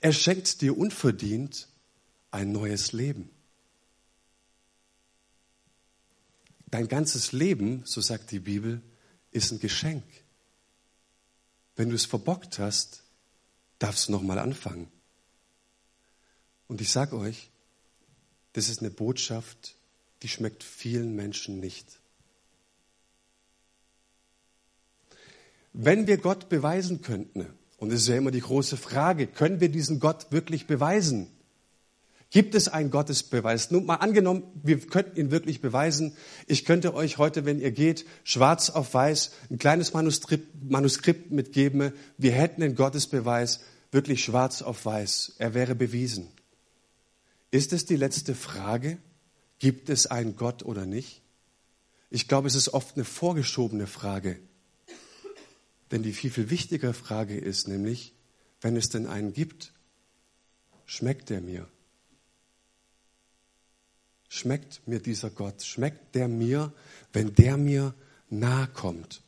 Er 0.00 0.12
schenkt 0.12 0.60
dir 0.60 0.76
unverdient 0.76 1.68
ein 2.30 2.52
neues 2.52 2.92
Leben. 2.92 3.30
Dein 6.70 6.88
ganzes 6.88 7.32
Leben, 7.32 7.82
so 7.86 8.00
sagt 8.00 8.30
die 8.30 8.40
Bibel, 8.40 8.82
ist 9.30 9.52
ein 9.52 9.60
Geschenk. 9.60 10.04
Wenn 11.76 11.90
du 11.90 11.94
es 11.94 12.06
verbockt 12.06 12.58
hast, 12.58 13.02
darfst 13.78 14.08
du 14.08 14.12
nochmal 14.12 14.38
anfangen. 14.38 14.90
Und 16.66 16.80
ich 16.80 16.90
sage 16.90 17.16
euch, 17.16 17.50
das 18.52 18.68
ist 18.68 18.80
eine 18.80 18.90
Botschaft, 18.90 19.76
die 20.22 20.28
schmeckt 20.28 20.64
vielen 20.64 21.14
Menschen 21.14 21.60
nicht. 21.60 22.00
Wenn 25.72 26.06
wir 26.06 26.18
Gott 26.18 26.48
beweisen 26.48 27.02
könnten, 27.02 27.46
und 27.78 27.90
das 27.92 28.00
ist 28.00 28.08
ja 28.08 28.16
immer 28.16 28.32
die 28.32 28.40
große 28.40 28.76
Frage, 28.76 29.28
können 29.28 29.60
wir 29.60 29.68
diesen 29.68 30.00
Gott 30.00 30.32
wirklich 30.32 30.66
beweisen? 30.66 31.28
Gibt 32.30 32.54
es 32.54 32.68
einen 32.68 32.90
Gottesbeweis? 32.90 33.70
Nun 33.70 33.86
mal 33.86 33.96
angenommen, 33.96 34.42
wir 34.62 34.78
könnten 34.80 35.18
ihn 35.18 35.30
wirklich 35.30 35.62
beweisen. 35.62 36.14
Ich 36.46 36.66
könnte 36.66 36.92
euch 36.94 37.16
heute, 37.16 37.46
wenn 37.46 37.58
ihr 37.58 37.70
geht, 37.70 38.04
schwarz 38.22 38.68
auf 38.68 38.92
weiß 38.92 39.32
ein 39.50 39.58
kleines 39.58 39.94
Manuskript, 39.94 40.70
Manuskript 40.70 41.30
mitgeben. 41.30 41.92
Wir 42.18 42.32
hätten 42.32 42.60
den 42.60 42.74
Gottesbeweis 42.74 43.60
wirklich 43.92 44.22
schwarz 44.22 44.60
auf 44.60 44.84
weiß. 44.84 45.36
Er 45.38 45.54
wäre 45.54 45.74
bewiesen. 45.74 46.28
Ist 47.50 47.72
es 47.72 47.86
die 47.86 47.96
letzte 47.96 48.34
Frage? 48.34 48.98
Gibt 49.58 49.88
es 49.88 50.06
einen 50.06 50.36
Gott 50.36 50.62
oder 50.62 50.84
nicht? 50.84 51.22
Ich 52.10 52.28
glaube, 52.28 52.48
es 52.48 52.54
ist 52.54 52.74
oft 52.74 52.96
eine 52.96 53.04
vorgeschobene 53.04 53.86
Frage. 53.86 54.38
Denn 55.90 56.02
die 56.02 56.12
viel, 56.12 56.30
viel 56.30 56.50
wichtigere 56.50 56.92
Frage 56.92 57.38
ist 57.38 57.68
nämlich, 57.68 58.14
wenn 58.60 58.76
es 58.76 58.90
denn 58.90 59.06
einen 59.06 59.32
gibt, 59.32 59.72
schmeckt 60.84 61.30
er 61.30 61.40
mir? 61.40 61.66
Schmeckt 64.28 64.86
mir 64.86 65.00
dieser 65.00 65.30
Gott? 65.30 65.62
Schmeckt 65.62 66.14
der 66.14 66.28
mir, 66.28 66.72
wenn 67.12 67.34
der 67.34 67.56
mir 67.56 67.94
nahe 68.28 68.68
kommt? 68.68 69.22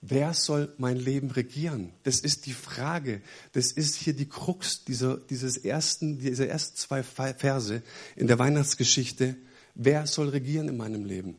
Wer 0.00 0.32
soll 0.32 0.72
mein 0.78 0.96
Leben 0.96 1.30
regieren? 1.30 1.92
Das 2.04 2.20
ist 2.20 2.46
die 2.46 2.54
Frage. 2.54 3.20
Das 3.52 3.72
ist 3.72 3.96
hier 3.96 4.14
die 4.14 4.28
Krux 4.28 4.84
dieser, 4.84 5.18
dieses 5.18 5.58
ersten, 5.58 6.18
dieser 6.18 6.48
ersten 6.48 6.76
zwei 6.76 7.02
Verse 7.02 7.82
in 8.16 8.26
der 8.26 8.38
Weihnachtsgeschichte. 8.38 9.36
Wer 9.74 10.06
soll 10.06 10.30
regieren 10.30 10.68
in 10.68 10.78
meinem 10.78 11.04
Leben? 11.04 11.36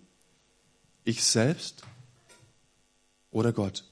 Ich 1.04 1.24
selbst 1.24 1.84
oder 3.32 3.54
Gott? 3.54 3.86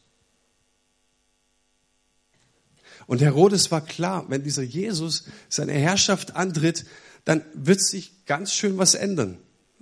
Und 3.08 3.22
Herodes 3.22 3.72
war 3.72 3.82
klar, 3.82 4.26
wenn 4.30 4.44
dieser 4.44 4.64
Jesus 4.64 5.24
seine 5.50 5.74
Herrschaft 5.74 6.36
antritt, 6.36 6.86
dann 7.28 7.44
wird 7.54 7.82
sich 7.82 8.26
ganz 8.26 8.54
schön 8.54 8.78
was 8.78 8.96
ändern. 8.96 9.38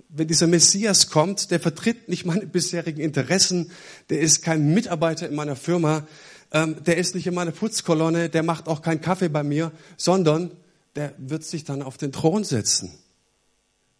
Wenn 0.08 0.26
dieser 0.26 0.48
Messias 0.48 1.10
kommt, 1.10 1.52
der 1.52 1.60
vertritt 1.60 2.08
nicht 2.08 2.24
meine 2.24 2.44
bisherigen 2.44 3.00
Interessen, 3.00 3.70
der 4.10 4.18
ist 4.18 4.42
kein 4.42 4.74
Mitarbeiter 4.74 5.28
in 5.28 5.36
meiner 5.36 5.54
Firma, 5.54 6.08
ähm, 6.50 6.82
der 6.82 6.96
ist 6.96 7.14
nicht 7.14 7.28
in 7.28 7.34
meiner 7.34 7.52
Putzkolonne, 7.52 8.30
der 8.30 8.42
macht 8.42 8.66
auch 8.66 8.82
keinen 8.82 9.00
Kaffee 9.00 9.28
bei 9.28 9.44
mir, 9.44 9.70
sondern 9.96 10.50
der 10.96 11.14
wird 11.18 11.44
sich 11.44 11.62
dann 11.62 11.82
auf 11.82 11.96
den 11.98 12.10
Thron 12.10 12.42
setzen. 12.42 12.90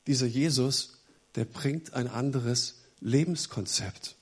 Dieser 0.08 0.26
Jesus, 0.26 1.04
der 1.36 1.44
bringt 1.44 1.94
ein 1.94 2.08
anderes 2.08 2.80
Lebenskonzept. 2.98 4.16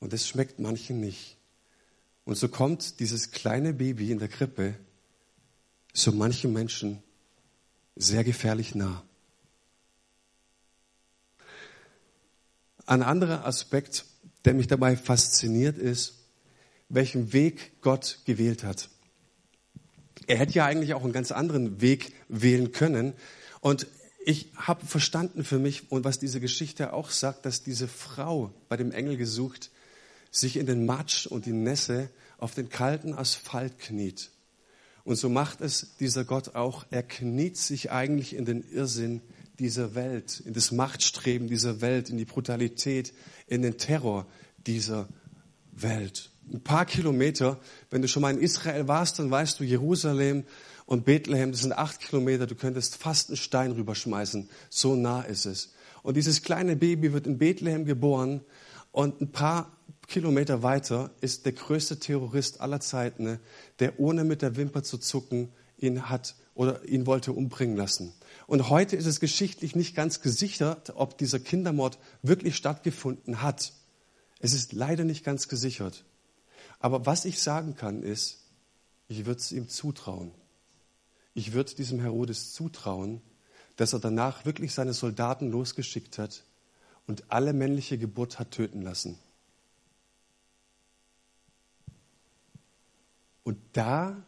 Und 0.00 0.12
das 0.12 0.28
schmeckt 0.28 0.58
manchen 0.58 1.00
nicht. 1.00 1.38
Und 2.26 2.36
so 2.36 2.48
kommt 2.48 3.00
dieses 3.00 3.30
kleine 3.30 3.72
Baby 3.72 4.10
in 4.10 4.18
der 4.18 4.28
Krippe 4.28 4.74
so 5.92 6.12
manchen 6.12 6.52
Menschen 6.52 7.02
sehr 7.96 8.24
gefährlich 8.24 8.74
nah. 8.74 9.02
Ein 12.86 13.02
anderer 13.02 13.46
Aspekt, 13.46 14.04
der 14.44 14.54
mich 14.54 14.66
dabei 14.66 14.96
fasziniert, 14.96 15.78
ist, 15.78 16.14
welchen 16.88 17.32
Weg 17.32 17.80
Gott 17.80 18.20
gewählt 18.24 18.64
hat. 18.64 18.88
Er 20.26 20.38
hätte 20.38 20.54
ja 20.54 20.66
eigentlich 20.66 20.94
auch 20.94 21.04
einen 21.04 21.12
ganz 21.12 21.32
anderen 21.32 21.80
Weg 21.80 22.12
wählen 22.28 22.72
können. 22.72 23.12
Und 23.60 23.86
ich 24.24 24.52
habe 24.56 24.86
verstanden 24.86 25.44
für 25.44 25.58
mich, 25.58 25.90
und 25.90 26.04
was 26.04 26.18
diese 26.18 26.40
Geschichte 26.40 26.92
auch 26.92 27.10
sagt, 27.10 27.46
dass 27.46 27.62
diese 27.62 27.88
Frau 27.88 28.52
bei 28.68 28.76
dem 28.76 28.92
Engel 28.92 29.16
gesucht, 29.16 29.70
sich 30.30 30.56
in 30.56 30.66
den 30.66 30.86
Matsch 30.86 31.26
und 31.26 31.46
die 31.46 31.52
Nässe 31.52 32.10
auf 32.38 32.54
den 32.54 32.68
kalten 32.68 33.14
Asphalt 33.14 33.78
kniet 33.78 34.30
und 35.04 35.16
so 35.16 35.28
macht 35.28 35.60
es 35.60 35.96
dieser 35.98 36.24
Gott 36.24 36.54
auch. 36.54 36.86
Er 36.90 37.02
kniet 37.02 37.56
sich 37.56 37.90
eigentlich 37.90 38.36
in 38.36 38.44
den 38.44 38.62
Irrsinn 38.70 39.20
dieser 39.58 39.94
Welt, 39.94 40.40
in 40.44 40.54
das 40.54 40.72
Machtstreben 40.72 41.48
dieser 41.48 41.80
Welt, 41.80 42.10
in 42.10 42.16
die 42.16 42.24
Brutalität, 42.24 43.12
in 43.46 43.62
den 43.62 43.78
Terror 43.78 44.26
dieser 44.66 45.08
Welt. 45.72 46.30
Ein 46.52 46.62
paar 46.62 46.86
Kilometer, 46.86 47.60
wenn 47.90 48.02
du 48.02 48.08
schon 48.08 48.22
mal 48.22 48.32
in 48.32 48.40
Israel 48.40 48.88
warst, 48.88 49.18
dann 49.18 49.30
weißt 49.30 49.60
du, 49.60 49.64
Jerusalem 49.64 50.44
und 50.86 51.04
Bethlehem, 51.04 51.52
das 51.52 51.62
sind 51.62 51.72
acht 51.72 52.00
Kilometer, 52.00 52.46
du 52.46 52.54
könntest 52.54 52.96
fast 52.96 53.30
einen 53.30 53.36
Stein 53.36 53.72
rüberschmeißen. 53.72 54.48
So 54.68 54.94
nah 54.96 55.22
ist 55.22 55.46
es. 55.46 55.72
Und 56.02 56.16
dieses 56.16 56.42
kleine 56.42 56.76
Baby 56.76 57.12
wird 57.12 57.26
in 57.26 57.38
Bethlehem 57.38 57.84
geboren 57.84 58.40
und 58.90 59.20
ein 59.20 59.32
paar 59.32 59.76
Kilometer 60.12 60.62
weiter 60.62 61.10
ist 61.22 61.46
der 61.46 61.52
größte 61.52 61.98
Terrorist 61.98 62.60
aller 62.60 62.80
Zeiten, 62.80 63.40
der 63.78 63.98
ohne 63.98 64.24
mit 64.24 64.42
der 64.42 64.56
Wimper 64.56 64.82
zu 64.82 64.98
zucken 64.98 65.48
ihn 65.78 66.10
hat 66.10 66.36
oder 66.54 66.86
ihn 66.86 67.06
wollte 67.06 67.32
umbringen 67.32 67.78
lassen. 67.78 68.12
Und 68.46 68.68
heute 68.68 68.94
ist 68.94 69.06
es 69.06 69.20
geschichtlich 69.20 69.74
nicht 69.74 69.96
ganz 69.96 70.20
gesichert, 70.20 70.92
ob 70.96 71.16
dieser 71.16 71.40
Kindermord 71.40 71.98
wirklich 72.20 72.56
stattgefunden 72.56 73.40
hat. 73.40 73.72
Es 74.38 74.52
ist 74.52 74.74
leider 74.74 75.04
nicht 75.04 75.24
ganz 75.24 75.48
gesichert. 75.48 76.04
Aber 76.78 77.06
was 77.06 77.24
ich 77.24 77.40
sagen 77.40 77.74
kann, 77.74 78.02
ist, 78.02 78.44
ich 79.08 79.24
würde 79.24 79.40
es 79.40 79.50
ihm 79.50 79.70
zutrauen. 79.70 80.30
Ich 81.32 81.54
würde 81.54 81.74
diesem 81.74 82.00
Herodes 82.00 82.52
zutrauen, 82.52 83.22
dass 83.76 83.94
er 83.94 83.98
danach 83.98 84.44
wirklich 84.44 84.74
seine 84.74 84.92
Soldaten 84.92 85.50
losgeschickt 85.50 86.18
hat 86.18 86.44
und 87.06 87.32
alle 87.32 87.54
männliche 87.54 87.96
Geburt 87.96 88.38
hat 88.38 88.50
töten 88.50 88.82
lassen. 88.82 89.18
Und 93.44 93.58
da 93.72 94.26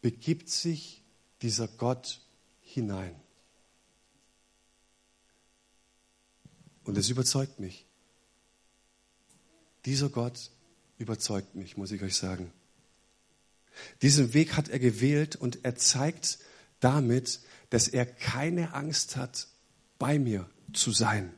begibt 0.00 0.48
sich 0.48 1.02
dieser 1.42 1.68
Gott 1.68 2.20
hinein. 2.60 3.14
Und 6.84 6.96
es 6.96 7.08
überzeugt 7.08 7.58
mich. 7.58 7.84
Dieser 9.84 10.08
Gott 10.08 10.50
überzeugt 10.98 11.54
mich, 11.54 11.76
muss 11.76 11.90
ich 11.90 12.02
euch 12.02 12.16
sagen. 12.16 12.52
Diesen 14.02 14.34
Weg 14.34 14.56
hat 14.56 14.68
er 14.68 14.78
gewählt 14.78 15.36
und 15.36 15.64
er 15.64 15.76
zeigt 15.76 16.38
damit, 16.80 17.40
dass 17.70 17.88
er 17.88 18.06
keine 18.06 18.74
Angst 18.74 19.16
hat, 19.16 19.48
bei 19.98 20.18
mir 20.18 20.48
zu 20.72 20.92
sein. 20.92 21.35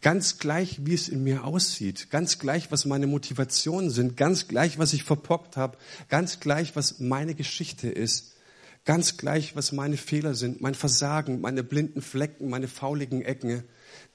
Ganz 0.00 0.38
gleich, 0.38 0.84
wie 0.84 0.94
es 0.94 1.08
in 1.08 1.24
mir 1.24 1.44
aussieht, 1.44 2.10
ganz 2.10 2.38
gleich, 2.38 2.70
was 2.70 2.84
meine 2.84 3.06
Motivationen 3.06 3.90
sind, 3.90 4.16
ganz 4.16 4.48
gleich, 4.48 4.78
was 4.78 4.92
ich 4.92 5.04
verpockt 5.04 5.56
habe, 5.56 5.78
ganz 6.08 6.40
gleich, 6.40 6.76
was 6.76 7.00
meine 7.00 7.34
Geschichte 7.34 7.88
ist, 7.88 8.36
ganz 8.84 9.16
gleich, 9.16 9.56
was 9.56 9.72
meine 9.72 9.96
Fehler 9.96 10.34
sind, 10.34 10.60
mein 10.60 10.74
Versagen, 10.74 11.40
meine 11.40 11.64
blinden 11.64 12.02
Flecken, 12.02 12.50
meine 12.50 12.68
fauligen 12.68 13.22
Ecken. 13.22 13.64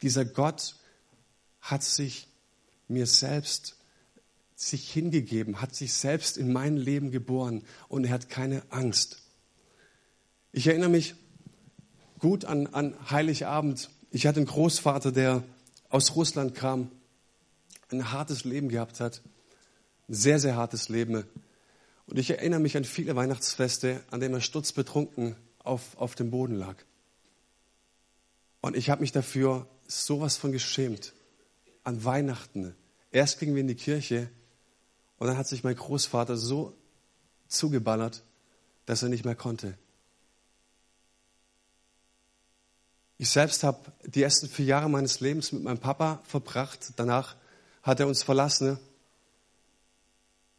Dieser 0.02 0.26
Gott 0.26 0.76
hat 1.62 1.84
sich 1.84 2.28
mir 2.88 3.08
selbst 3.08 3.76
sich 4.56 4.92
hingegeben, 4.92 5.62
hat 5.62 5.76
sich 5.76 5.94
selbst 5.94 6.38
in 6.38 6.52
mein 6.52 6.78
Leben 6.78 7.12
geboren 7.12 7.64
und 7.90 8.06
er 8.06 8.12
hat 8.12 8.30
keine 8.30 8.64
Angst. 8.72 9.22
Ich 10.52 10.66
erinnere 10.68 10.90
mich 10.90 11.16
gut 12.18 12.46
an, 12.46 12.68
an 12.68 12.96
Heiligabend 13.12 13.92
ich 14.12 14.28
hatte 14.28 14.38
einen 14.38 14.48
Großvater, 14.48 15.12
der 15.12 15.44
aus 15.90 16.16
Russland 16.16 16.56
kam, 16.56 16.92
ein 17.90 18.12
hartes 18.12 18.44
Leben 18.44 18.70
gehabt 18.70 19.00
hat, 19.00 19.22
ein 20.10 20.14
sehr, 20.14 20.40
sehr 20.40 20.56
hartes 20.56 20.90
Leben. 20.90 21.24
Und 22.08 22.18
ich 22.18 22.30
erinnere 22.30 22.60
mich 22.60 22.78
an 22.78 22.86
viele 22.86 23.16
Weihnachtsfeste, 23.16 24.04
an 24.12 24.20
denen 24.20 24.36
er 24.36 24.42
stutzbetrunken 24.42 25.36
auf, 25.60 25.98
auf 25.98 26.16
dem 26.16 26.32
Boden 26.32 26.56
lag. 26.56 26.76
Und 28.62 28.76
ich 28.76 28.90
habe 28.90 29.02
mich 29.02 29.12
dafür 29.12 29.68
sowas 29.88 30.38
von 30.38 30.52
geschämt. 30.52 31.14
an 31.84 32.04
Weihnachten. 32.04 32.76
Erst 33.12 33.40
gingen 33.40 33.56
wir 33.56 33.62
in 33.62 33.70
die 33.70 33.76
Kirche 33.76 34.30
und 35.20 35.28
dann 35.28 35.38
hat 35.38 35.48
sich 35.48 35.64
mein 35.64 35.78
Großvater 35.78 36.36
so 36.36 36.76
zugeballert, 37.48 38.24
dass 38.86 39.04
er 39.04 39.10
nicht 39.10 39.24
mehr 39.24 39.36
konnte. 39.36 39.78
Ich 43.18 43.30
selbst 43.30 43.64
habe 43.64 43.92
die 44.06 44.22
ersten 44.22 44.48
vier 44.48 44.66
Jahre 44.66 44.90
meines 44.90 45.20
Lebens 45.20 45.52
mit 45.52 45.64
meinem 45.64 45.80
Papa 45.80 46.22
verbracht. 46.24 46.94
Danach 46.98 47.36
hat 47.82 48.00
er 48.00 48.08
uns 48.08 48.22
verlassen. 48.22 48.78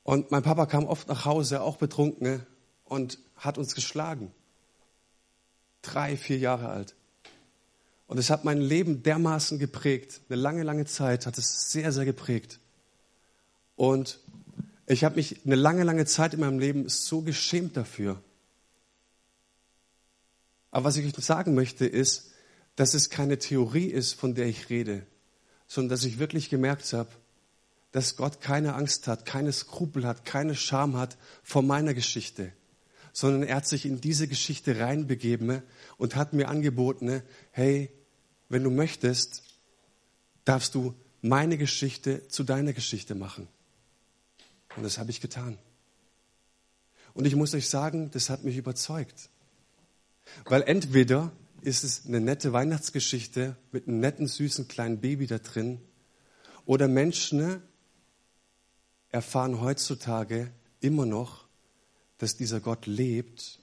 Und 0.03 0.31
mein 0.31 0.43
Papa 0.43 0.67
kam 0.67 0.87
oft 0.87 1.09
nach 1.09 1.25
Hause, 1.25 1.61
auch 1.61 1.77
betrunken, 1.77 2.45
und 2.85 3.19
hat 3.37 3.59
uns 3.59 3.75
geschlagen. 3.75 4.33
Drei, 5.83 6.17
vier 6.17 6.39
Jahre 6.39 6.71
alt. 6.71 6.95
Und 8.09 8.19
es 8.19 8.31
hat 8.31 8.45
mein 8.45 8.61
Leben 8.61 9.03
dermaßen 9.03 9.59
geprägt. 9.59 10.23
Eine 10.29 10.41
lange, 10.41 10.63
lange 10.63 10.87
Zeit 10.87 11.27
hat 11.27 11.37
es 11.39 11.71
sehr, 11.71 11.93
sehr 11.93 12.07
geprägt. 12.07 12.59
Und 13.77 14.19
ich 14.87 15.05
habe 15.05 15.17
mich 15.17 15.45
eine 15.45 15.55
lange, 15.55 15.85
lange 15.85 16.07
Zeit 16.07 16.33
in 16.33 16.41
meinem 16.41 16.59
Leben 16.59 16.89
so 16.89 17.21
geschämt 17.21 17.77
dafür. 17.77 18.21
Aber 20.71 20.87
was 20.87 20.97
ich 20.97 21.07
euch 21.07 21.25
sagen 21.25 21.55
möchte, 21.55 21.87
ist, 21.87 22.28
dass 22.79 22.95
es 22.95 23.11
keine 23.11 23.39
Theorie 23.41 23.87
ist, 23.87 24.13
von 24.13 24.37
der 24.37 24.47
ich 24.47 24.71
rede, 24.71 25.05
sondern 25.67 25.89
dass 25.89 26.05
ich 26.05 26.21
wirklich 26.21 26.49
gemerkt 26.49 26.93
habe, 26.93 27.11
dass 27.91 28.15
Gott 28.15 28.41
keine 28.41 28.75
Angst 28.75 29.09
hat, 29.09 29.27
keine 29.27 29.53
Skrupel 29.53 30.07
hat, 30.07 30.25
keine 30.25 30.55
Scham 30.55 30.97
hat 30.97 31.19
vor 31.43 31.63
meiner 31.63 31.93
Geschichte, 31.93 32.53
sondern 33.13 33.43
er 33.43 33.57
hat 33.57 33.67
sich 33.67 33.85
in 33.85 34.01
diese 34.01 34.29
Geschichte 34.29 34.79
reinbegeben 34.79 35.61
und 35.97 36.15
hat 36.15 36.35
mir 36.35 36.47
angeboten, 36.47 37.21
hey, 37.51 37.91
wenn 38.49 38.63
du 38.63 38.71
möchtest, 38.71 39.43
darfst 40.45 40.77
du 40.77 40.95
meine 41.21 41.59
Geschichte 41.59 42.29
zu 42.29 42.45
deiner 42.45 42.75
Geschichte 42.75 43.17
machen. 43.17 43.49
Und 44.77 44.85
das 44.85 44.99
habe 44.99 45.11
ich 45.11 45.21
getan. 45.21 45.59
Und 47.13 47.25
ich 47.25 47.35
muss 47.35 47.55
euch 47.55 47.69
sagen, 47.69 48.13
das 48.13 48.31
hat 48.31 48.45
mich 48.45 48.57
überzeugt. 48.57 49.31
Weil 50.45 50.63
entweder 50.63 51.33
ist 51.63 51.85
es 51.85 52.07
eine 52.07 52.21
nette 52.21 52.53
Weihnachtsgeschichte 52.53 53.57
mit 53.73 53.89
einem 53.89 54.01
netten, 54.01 54.27
süßen 54.27 54.69
kleinen 54.69 55.01
Baby 55.01 55.27
da 55.27 55.39
drin, 55.39 55.81
oder 56.65 56.87
Menschen 56.87 57.63
erfahren 59.11 59.61
heutzutage 59.61 60.53
immer 60.81 61.07
noch, 61.07 61.47
dass 62.19 62.37
dieser 62.37 62.61
Gott 62.61 62.87
lebt, 62.87 63.59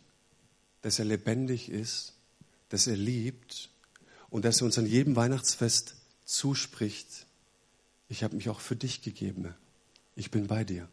dass 0.82 1.00
er 1.00 1.06
lebendig 1.06 1.70
ist, 1.70 2.14
dass 2.70 2.88
er 2.88 2.96
liebt 2.96 3.70
und 4.30 4.44
dass 4.44 4.62
er 4.62 4.66
uns 4.66 4.78
an 4.78 4.86
jedem 4.86 5.16
Weihnachtsfest 5.16 5.96
zuspricht, 6.26 7.28
ich 8.10 8.24
habe 8.24 8.36
mich 8.36 8.50
auch 8.50 8.60
für 8.60 8.76
dich 8.76 9.02
gegeben, 9.02 9.54
ich 10.16 10.32
bin 10.32 10.48
bei 10.48 10.64
dir. 10.64 10.88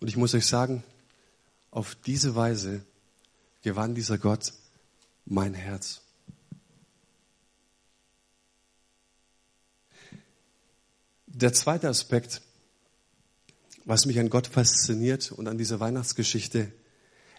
Und 0.00 0.08
ich 0.08 0.16
muss 0.16 0.34
euch 0.34 0.46
sagen, 0.46 0.82
auf 1.70 1.94
diese 1.94 2.34
Weise 2.34 2.84
gewann 3.62 3.94
dieser 3.94 4.18
Gott 4.18 4.52
mein 5.24 5.54
Herz. 5.54 6.02
Der 11.26 11.52
zweite 11.52 11.88
Aspekt, 11.88 12.42
was 13.84 14.04
mich 14.04 14.18
an 14.18 14.28
Gott 14.28 14.46
fasziniert 14.46 15.32
und 15.32 15.48
an 15.48 15.58
dieser 15.58 15.80
Weihnachtsgeschichte, 15.80 16.72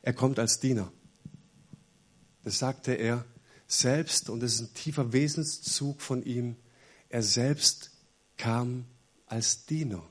er 0.02 0.14
kommt 0.14 0.40
als 0.40 0.60
Diener. 0.60 0.92
Das 2.44 2.60
sagte 2.60 2.94
er 2.94 3.26
selbst 3.68 4.30
und 4.30 4.44
es 4.44 4.56
ist 4.56 4.62
ein 4.62 4.74
tiefer 4.74 5.14
Wesenszug 5.14 6.02
von 6.02 6.24
ihm. 6.24 6.56
Er 7.10 7.24
selbst 7.24 7.92
kam 8.38 8.86
als 9.28 9.66
Diener. 9.66 10.04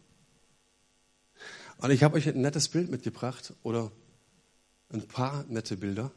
Und 1.79 1.91
ich 1.91 2.03
habe 2.03 2.17
euch 2.17 2.29
ein 2.29 2.41
nettes 2.41 2.69
Bild 2.69 2.91
mitgebracht 2.91 3.55
oder 3.63 3.91
ein 4.93 5.07
paar 5.07 5.45
nette 5.49 5.77
Bilder. 5.77 6.11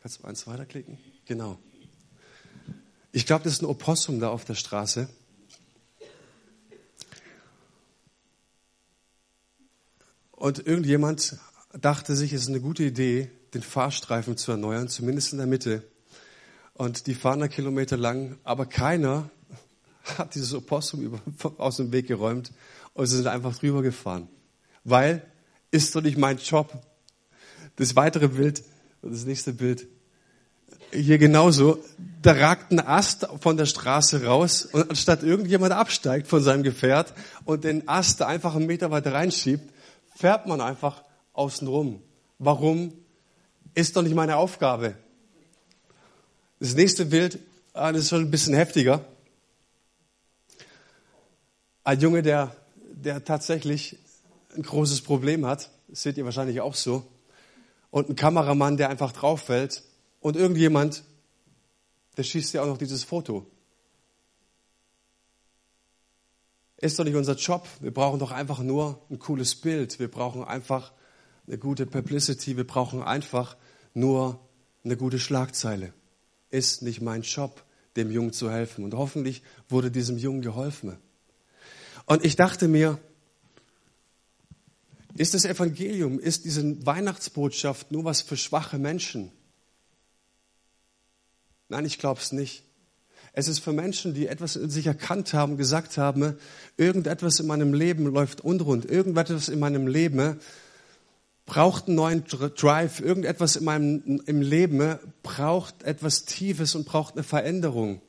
Kannst 0.00 0.20
du 0.20 0.24
eins 0.24 0.46
weiterklicken? 0.46 0.98
Genau. 1.26 1.58
Ich 3.12 3.26
glaube, 3.26 3.44
das 3.44 3.54
ist 3.54 3.62
ein 3.62 3.66
Opossum 3.66 4.20
da 4.20 4.28
auf 4.28 4.44
der 4.44 4.54
Straße. 4.54 5.08
Und 10.32 10.66
irgendjemand 10.66 11.36
dachte 11.72 12.14
sich, 12.14 12.32
es 12.32 12.42
ist 12.42 12.48
eine 12.48 12.60
gute 12.60 12.84
Idee, 12.84 13.30
den 13.54 13.62
Fahrstreifen 13.62 14.36
zu 14.36 14.52
erneuern, 14.52 14.88
zumindest 14.88 15.32
in 15.32 15.38
der 15.38 15.46
Mitte. 15.46 15.82
Und 16.74 17.06
die 17.06 17.14
fahren 17.14 17.40
da 17.40 17.48
Kilometer 17.48 17.96
lang, 17.96 18.38
aber 18.44 18.66
keiner 18.66 19.30
hat 20.18 20.34
dieses 20.34 20.54
Opossum 20.54 21.20
aus 21.58 21.76
dem 21.78 21.92
Weg 21.92 22.06
geräumt 22.06 22.52
und 22.94 23.06
sie 23.06 23.16
sind 23.16 23.26
einfach 23.26 23.56
drüber 23.56 23.82
gefahren 23.82 24.28
weil 24.88 25.22
ist 25.70 25.94
doch 25.94 26.00
nicht 26.00 26.16
mein 26.16 26.38
Job. 26.38 26.72
Das 27.78 27.94
weitere 27.94 28.28
Bild, 28.28 28.62
das 29.02 29.24
nächste 29.24 29.52
Bild, 29.52 29.86
hier 30.92 31.18
genauso, 31.18 31.82
da 32.22 32.32
ragt 32.32 32.72
ein 32.72 32.80
Ast 32.80 33.28
von 33.40 33.56
der 33.56 33.66
Straße 33.66 34.24
raus 34.24 34.64
und 34.64 34.90
anstatt 34.90 35.22
irgendjemand 35.22 35.72
absteigt 35.72 36.26
von 36.26 36.42
seinem 36.42 36.62
Gefährt 36.64 37.14
und 37.44 37.64
den 37.64 37.88
Ast 37.88 38.22
einfach 38.22 38.56
einen 38.56 38.66
Meter 38.66 38.90
weiter 38.90 39.12
reinschiebt, 39.12 39.72
fährt 40.16 40.46
man 40.46 40.60
einfach 40.60 41.04
außen 41.34 41.68
rum. 41.68 42.02
Warum? 42.38 42.92
Ist 43.74 43.94
doch 43.94 44.02
nicht 44.02 44.14
meine 44.14 44.36
Aufgabe. 44.36 44.94
Das 46.58 46.74
nächste 46.74 47.04
Bild, 47.04 47.38
ah, 47.74 47.92
das 47.92 48.02
ist 48.02 48.08
schon 48.08 48.22
ein 48.22 48.30
bisschen 48.30 48.54
heftiger. 48.54 49.04
Ein 51.84 52.00
Junge, 52.00 52.22
der, 52.22 52.56
der 52.90 53.24
tatsächlich 53.24 53.96
ein 54.56 54.62
großes 54.62 55.02
Problem 55.02 55.46
hat, 55.46 55.70
seht 55.92 56.16
ihr 56.18 56.24
wahrscheinlich 56.24 56.60
auch 56.60 56.74
so, 56.74 57.06
und 57.90 58.08
ein 58.08 58.16
Kameramann, 58.16 58.76
der 58.76 58.90
einfach 58.90 59.12
drauf 59.12 59.42
fällt 59.42 59.82
und 60.20 60.36
irgendjemand, 60.36 61.04
der 62.16 62.22
schießt 62.22 62.52
ja 62.54 62.62
auch 62.62 62.66
noch 62.66 62.78
dieses 62.78 63.04
Foto. 63.04 63.46
Ist 66.80 66.98
doch 66.98 67.04
nicht 67.04 67.16
unser 67.16 67.34
Job. 67.34 67.66
Wir 67.80 67.92
brauchen 67.92 68.20
doch 68.20 68.30
einfach 68.30 68.60
nur 68.60 69.04
ein 69.10 69.18
cooles 69.18 69.56
Bild. 69.56 69.98
Wir 69.98 70.08
brauchen 70.08 70.44
einfach 70.44 70.92
eine 71.46 71.58
gute 71.58 71.86
Publicity. 71.86 72.56
Wir 72.56 72.66
brauchen 72.66 73.02
einfach 73.02 73.56
nur 73.94 74.38
eine 74.84 74.96
gute 74.96 75.18
Schlagzeile. 75.18 75.92
Ist 76.50 76.82
nicht 76.82 77.00
mein 77.00 77.22
Job, 77.22 77.64
dem 77.96 78.12
Jungen 78.12 78.32
zu 78.32 78.50
helfen. 78.50 78.84
Und 78.84 78.94
hoffentlich 78.94 79.42
wurde 79.68 79.90
diesem 79.90 80.18
Jungen 80.18 80.40
geholfen. 80.40 80.96
Und 82.06 82.24
ich 82.24 82.36
dachte 82.36 82.68
mir, 82.68 82.98
ist 85.18 85.34
das 85.34 85.44
Evangelium, 85.44 86.18
ist 86.18 86.44
diese 86.44 86.86
Weihnachtsbotschaft 86.86 87.90
nur 87.92 88.04
was 88.04 88.22
für 88.22 88.36
schwache 88.36 88.78
Menschen? 88.78 89.32
Nein, 91.68 91.84
ich 91.84 91.98
glaube 91.98 92.20
es 92.20 92.32
nicht. 92.32 92.62
Es 93.32 93.48
ist 93.48 93.58
für 93.58 93.72
Menschen, 93.72 94.14
die 94.14 94.26
etwas 94.26 94.56
in 94.56 94.70
sich 94.70 94.86
erkannt 94.86 95.34
haben, 95.34 95.56
gesagt 95.56 95.98
haben, 95.98 96.36
irgendetwas 96.76 97.40
in 97.40 97.46
meinem 97.46 97.74
Leben 97.74 98.06
läuft 98.06 98.40
unrund, 98.40 98.84
irgendetwas 98.84 99.48
in 99.48 99.58
meinem 99.58 99.86
Leben 99.86 100.40
braucht 101.46 101.86
einen 101.86 101.96
neuen 101.96 102.24
Drive, 102.24 103.00
irgendetwas 103.00 103.56
in 103.56 103.64
meinem 103.64 104.22
im 104.26 104.40
Leben 104.40 104.98
braucht 105.22 105.82
etwas 105.82 106.26
Tiefes 106.26 106.74
und 106.74 106.84
braucht 106.84 107.14
eine 107.14 107.22
Veränderung. 107.22 108.00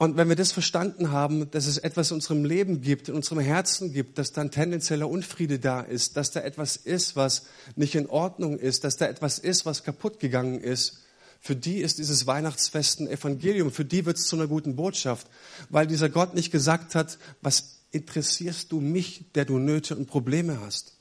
Und 0.00 0.16
wenn 0.16 0.30
wir 0.30 0.36
das 0.36 0.50
verstanden 0.50 1.10
haben, 1.10 1.50
dass 1.50 1.66
es 1.66 1.76
etwas 1.76 2.10
in 2.10 2.14
unserem 2.14 2.46
Leben 2.46 2.80
gibt, 2.80 3.10
in 3.10 3.14
unserem 3.14 3.40
Herzen 3.40 3.92
gibt, 3.92 4.16
dass 4.16 4.32
dann 4.32 4.50
tendenzieller 4.50 5.06
Unfriede 5.06 5.58
da 5.58 5.82
ist, 5.82 6.16
dass 6.16 6.30
da 6.30 6.40
etwas 6.40 6.76
ist, 6.76 7.16
was 7.16 7.44
nicht 7.76 7.94
in 7.94 8.06
Ordnung 8.06 8.58
ist, 8.58 8.84
dass 8.84 8.96
da 8.96 9.04
etwas 9.04 9.38
ist, 9.38 9.66
was 9.66 9.84
kaputt 9.84 10.18
gegangen 10.18 10.58
ist, 10.58 11.00
für 11.38 11.54
die 11.54 11.82
ist 11.82 11.98
dieses 11.98 12.26
Weihnachtsfest 12.26 13.00
ein 13.00 13.08
Evangelium, 13.08 13.70
für 13.70 13.84
die 13.84 14.06
wird 14.06 14.16
es 14.16 14.24
zu 14.24 14.36
einer 14.36 14.46
guten 14.46 14.74
Botschaft, 14.74 15.26
weil 15.68 15.86
dieser 15.86 16.08
Gott 16.08 16.32
nicht 16.32 16.50
gesagt 16.50 16.94
hat, 16.94 17.18
was 17.42 17.80
interessierst 17.90 18.72
du 18.72 18.80
mich, 18.80 19.26
der 19.34 19.44
du 19.44 19.58
Nöte 19.58 19.96
und 19.96 20.06
Probleme 20.06 20.62
hast. 20.62 20.94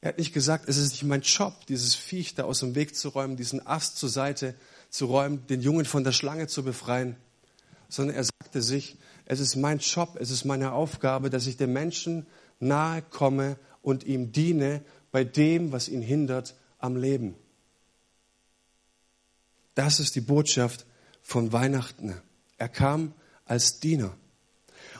Er 0.00 0.08
hat 0.08 0.18
nicht 0.18 0.34
gesagt, 0.34 0.68
es 0.68 0.78
ist 0.78 0.90
nicht 0.90 1.04
mein 1.04 1.22
Job, 1.22 1.54
dieses 1.68 1.94
Viech 1.94 2.34
da 2.34 2.42
aus 2.42 2.58
dem 2.58 2.74
Weg 2.74 2.96
zu 2.96 3.10
räumen, 3.10 3.36
diesen 3.36 3.64
Ast 3.64 3.98
zur 3.98 4.08
Seite 4.08 4.56
zu 4.90 5.06
räumen, 5.06 5.46
den 5.46 5.60
Jungen 5.62 5.84
von 5.84 6.02
der 6.02 6.10
Schlange 6.10 6.48
zu 6.48 6.64
befreien 6.64 7.14
sondern 7.88 8.16
er 8.16 8.24
sagte 8.24 8.62
sich, 8.62 8.96
es 9.24 9.40
ist 9.40 9.56
mein 9.56 9.78
Job, 9.78 10.16
es 10.20 10.30
ist 10.30 10.44
meine 10.44 10.72
Aufgabe, 10.72 11.30
dass 11.30 11.46
ich 11.46 11.56
dem 11.56 11.72
Menschen 11.72 12.26
nahe 12.60 13.02
komme 13.02 13.58
und 13.82 14.04
ihm 14.04 14.32
diene 14.32 14.82
bei 15.10 15.24
dem, 15.24 15.72
was 15.72 15.88
ihn 15.88 16.02
hindert 16.02 16.54
am 16.78 16.96
Leben. 16.96 17.34
Das 19.74 20.00
ist 20.00 20.14
die 20.16 20.20
Botschaft 20.20 20.86
von 21.22 21.52
Weihnachten. 21.52 22.14
Er 22.56 22.68
kam 22.68 23.14
als 23.44 23.80
Diener. 23.80 24.16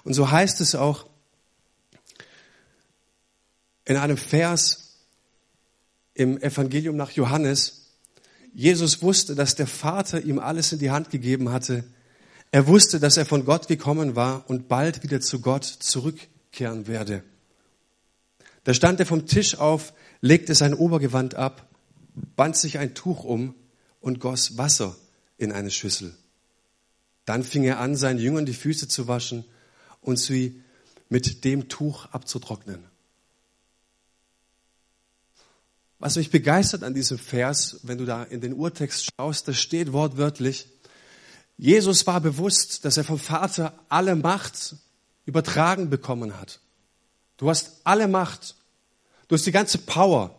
Und 0.04 0.14
so 0.14 0.30
heißt 0.30 0.60
es 0.60 0.74
auch 0.74 1.08
in 3.84 3.96
einem 3.96 4.16
Vers 4.16 4.98
im 6.14 6.38
Evangelium 6.38 6.96
nach 6.96 7.12
Johannes, 7.12 7.94
Jesus 8.52 9.02
wusste, 9.02 9.34
dass 9.34 9.54
der 9.54 9.66
Vater 9.66 10.20
ihm 10.22 10.38
alles 10.38 10.72
in 10.72 10.78
die 10.78 10.90
Hand 10.90 11.10
gegeben 11.10 11.50
hatte. 11.50 11.84
Er 12.50 12.66
wusste, 12.66 12.98
dass 12.98 13.16
er 13.16 13.26
von 13.26 13.44
Gott 13.44 13.68
gekommen 13.68 14.16
war 14.16 14.48
und 14.48 14.68
bald 14.68 15.02
wieder 15.02 15.20
zu 15.20 15.40
Gott 15.40 15.64
zurückkehren 15.64 16.86
werde. 16.86 17.22
Da 18.64 18.74
stand 18.74 19.00
er 19.00 19.06
vom 19.06 19.26
Tisch 19.26 19.56
auf, 19.56 19.92
legte 20.20 20.54
sein 20.54 20.74
Obergewand 20.74 21.34
ab, 21.34 21.68
band 22.36 22.56
sich 22.56 22.78
ein 22.78 22.94
Tuch 22.94 23.24
um 23.24 23.54
und 24.00 24.20
goss 24.20 24.56
Wasser 24.56 24.96
in 25.36 25.52
eine 25.52 25.70
Schüssel. 25.70 26.14
Dann 27.24 27.44
fing 27.44 27.64
er 27.64 27.80
an, 27.80 27.96
seinen 27.96 28.18
Jüngern 28.18 28.46
die 28.46 28.54
Füße 28.54 28.88
zu 28.88 29.08
waschen 29.08 29.44
und 30.00 30.18
sie 30.18 30.62
mit 31.08 31.44
dem 31.44 31.68
Tuch 31.68 32.06
abzutrocknen. 32.06 32.84
Was 35.98 36.16
mich 36.16 36.30
begeistert 36.30 36.84
an 36.84 36.94
diesem 36.94 37.18
Vers, 37.18 37.80
wenn 37.82 37.98
du 37.98 38.04
da 38.04 38.22
in 38.22 38.40
den 38.40 38.54
Urtext 38.54 39.10
schaust, 39.16 39.48
da 39.48 39.52
steht 39.52 39.92
wortwörtlich, 39.92 40.68
Jesus 41.58 42.06
war 42.06 42.20
bewusst, 42.20 42.84
dass 42.84 42.96
er 42.96 43.04
vom 43.04 43.18
Vater 43.18 43.76
alle 43.88 44.14
Macht 44.14 44.76
übertragen 45.26 45.90
bekommen 45.90 46.38
hat. 46.38 46.60
Du 47.36 47.50
hast 47.50 47.80
alle 47.84 48.06
Macht. 48.08 48.54
Du 49.26 49.34
hast 49.34 49.44
die 49.44 49.52
ganze 49.52 49.78
Power. 49.78 50.38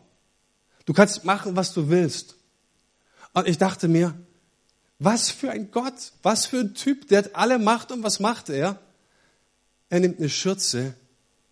Du 0.85 0.93
kannst 0.93 1.25
machen, 1.25 1.55
was 1.55 1.73
du 1.73 1.89
willst. 1.89 2.35
Und 3.33 3.47
ich 3.47 3.57
dachte 3.57 3.87
mir, 3.87 4.17
was 4.97 5.29
für 5.29 5.51
ein 5.51 5.71
Gott, 5.71 6.13
was 6.23 6.45
für 6.45 6.61
ein 6.61 6.73
Typ, 6.73 7.07
der 7.09 7.19
hat 7.19 7.35
alle 7.35 7.59
Macht 7.59 7.91
und 7.91 8.01
was 8.01 8.19
macht 8.19 8.49
er? 8.49 8.79
Er 9.89 9.99
nimmt 9.99 10.19
eine 10.19 10.29
Schürze, 10.29 10.95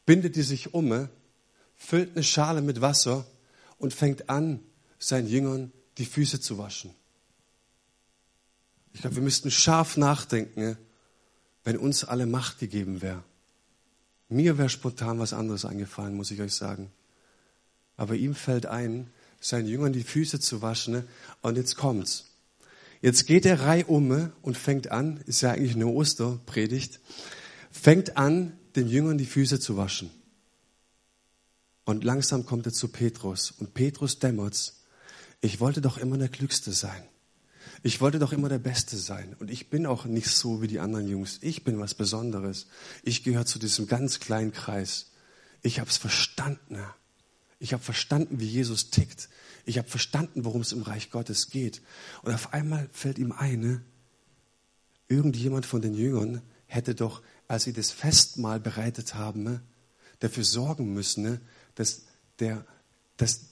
bindet 0.06 0.36
die 0.36 0.44
sich 0.44 0.74
um, 0.74 1.10
füllt 1.76 2.12
eine 2.16 2.24
Schale 2.24 2.62
mit 2.62 2.82
Wasser 2.82 3.26
und 3.78 3.94
fängt 3.94 4.30
an, 4.30 4.62
seinen 4.98 5.28
Jüngern 5.28 5.72
die 5.98 6.06
Füße 6.06 6.40
zu 6.40 6.58
waschen. 6.58 6.94
Ich 8.98 9.02
glaube, 9.02 9.18
wir 9.18 9.24
müssten 9.24 9.52
scharf 9.52 9.96
nachdenken, 9.96 10.76
wenn 11.64 11.78
uns 11.78 12.04
alle 12.04 12.26
Macht 12.26 12.58
gegeben 12.58 13.04
wäre. 13.04 13.24
Mir 14.28 14.58
wäre 14.58 14.70
spontan 14.70 15.20
was 15.20 15.34
anderes 15.34 15.66
eingefallen, 15.66 16.16
muss 16.16 16.32
ich 16.32 16.42
euch 16.42 16.56
sagen. 16.56 16.92
Aber 17.96 18.16
ihm 18.16 18.34
fällt 18.34 18.66
ein, 18.66 19.12
seinen 19.40 19.68
Jüngern 19.68 19.94
die 19.94 20.02
Füße 20.02 20.40
zu 20.40 20.64
waschen. 20.64 21.08
Und 21.44 21.58
jetzt 21.58 21.76
kommt's. 21.76 22.32
Jetzt 23.00 23.28
geht 23.28 23.46
er 23.46 23.62
reihum 23.62 24.32
und 24.42 24.58
fängt 24.58 24.90
an, 24.90 25.18
ist 25.28 25.42
ja 25.42 25.52
eigentlich 25.52 25.76
eine 25.76 25.86
Osterpredigt, 25.86 27.00
fängt 27.70 28.18
an, 28.18 28.58
den 28.76 28.88
Jüngern 28.88 29.20
die 29.20 29.28
Füße 29.28 29.60
zu 29.60 29.78
waschen. 29.78 30.10
Und 31.86 32.04
langsam 32.04 32.48
kommt 32.48 32.66
er 32.66 32.74
zu 32.74 32.88
Petrus. 32.88 33.52
Und 33.52 33.76
Petrus 33.76 34.18
dämmert's. 34.18 34.86
Ich 35.40 35.60
wollte 35.60 35.82
doch 35.82 36.00
immer 36.00 36.18
der 36.18 36.30
Klügste 36.30 36.72
sein. 36.72 37.04
Ich 37.84 38.02
wollte 38.02 38.20
doch 38.20 38.34
immer 38.34 38.50
der 38.50 38.60
Beste 38.60 38.98
sein. 38.98 39.36
Und 39.40 39.52
ich 39.52 39.70
bin 39.70 39.86
auch 39.86 40.06
nicht 40.06 40.30
so 40.30 40.62
wie 40.62 40.68
die 40.68 40.80
anderen 40.80 41.08
Jungs. 41.08 41.40
Ich 41.42 41.64
bin 41.64 41.80
was 41.80 41.94
Besonderes. 41.94 42.68
Ich 43.04 43.24
gehöre 43.24 43.46
zu 43.46 43.60
diesem 43.60 43.88
ganz 43.88 44.20
kleinen 44.20 44.52
Kreis. 44.52 45.12
Ich 45.62 45.80
habe 45.80 45.90
es 45.90 45.98
verstanden. 45.98 46.80
Ich 47.60 47.74
habe 47.74 47.84
verstanden, 47.84 48.40
wie 48.40 48.48
Jesus 48.48 48.90
tickt. 48.90 49.30
Ich 49.66 49.78
habe 49.78 49.88
verstanden, 49.88 50.46
worum 50.46 50.62
es 50.62 50.72
im 50.72 50.82
Reich 50.82 51.12
Gottes 51.12 51.50
geht. 51.50 51.82
Und 52.24 52.34
auf 52.34 52.54
einmal 52.54 52.90
fällt 52.92 53.18
ihm 53.18 53.32
ein, 53.32 53.60
ne? 53.60 53.82
irgendjemand 55.08 55.66
von 55.66 55.82
den 55.82 55.94
Jüngern 55.94 56.42
hätte 56.66 56.96
doch, 56.96 57.22
als 57.48 57.64
sie 57.64 57.74
das 57.74 57.92
Festmahl 57.92 58.60
bereitet 58.60 59.16
haben, 59.16 59.44
ne, 59.44 59.62
dafür 60.20 60.44
sorgen 60.44 60.94
müssen, 60.94 61.24
ne, 61.24 61.42
dass, 61.76 62.04
der, 62.40 62.66
dass 63.16 63.46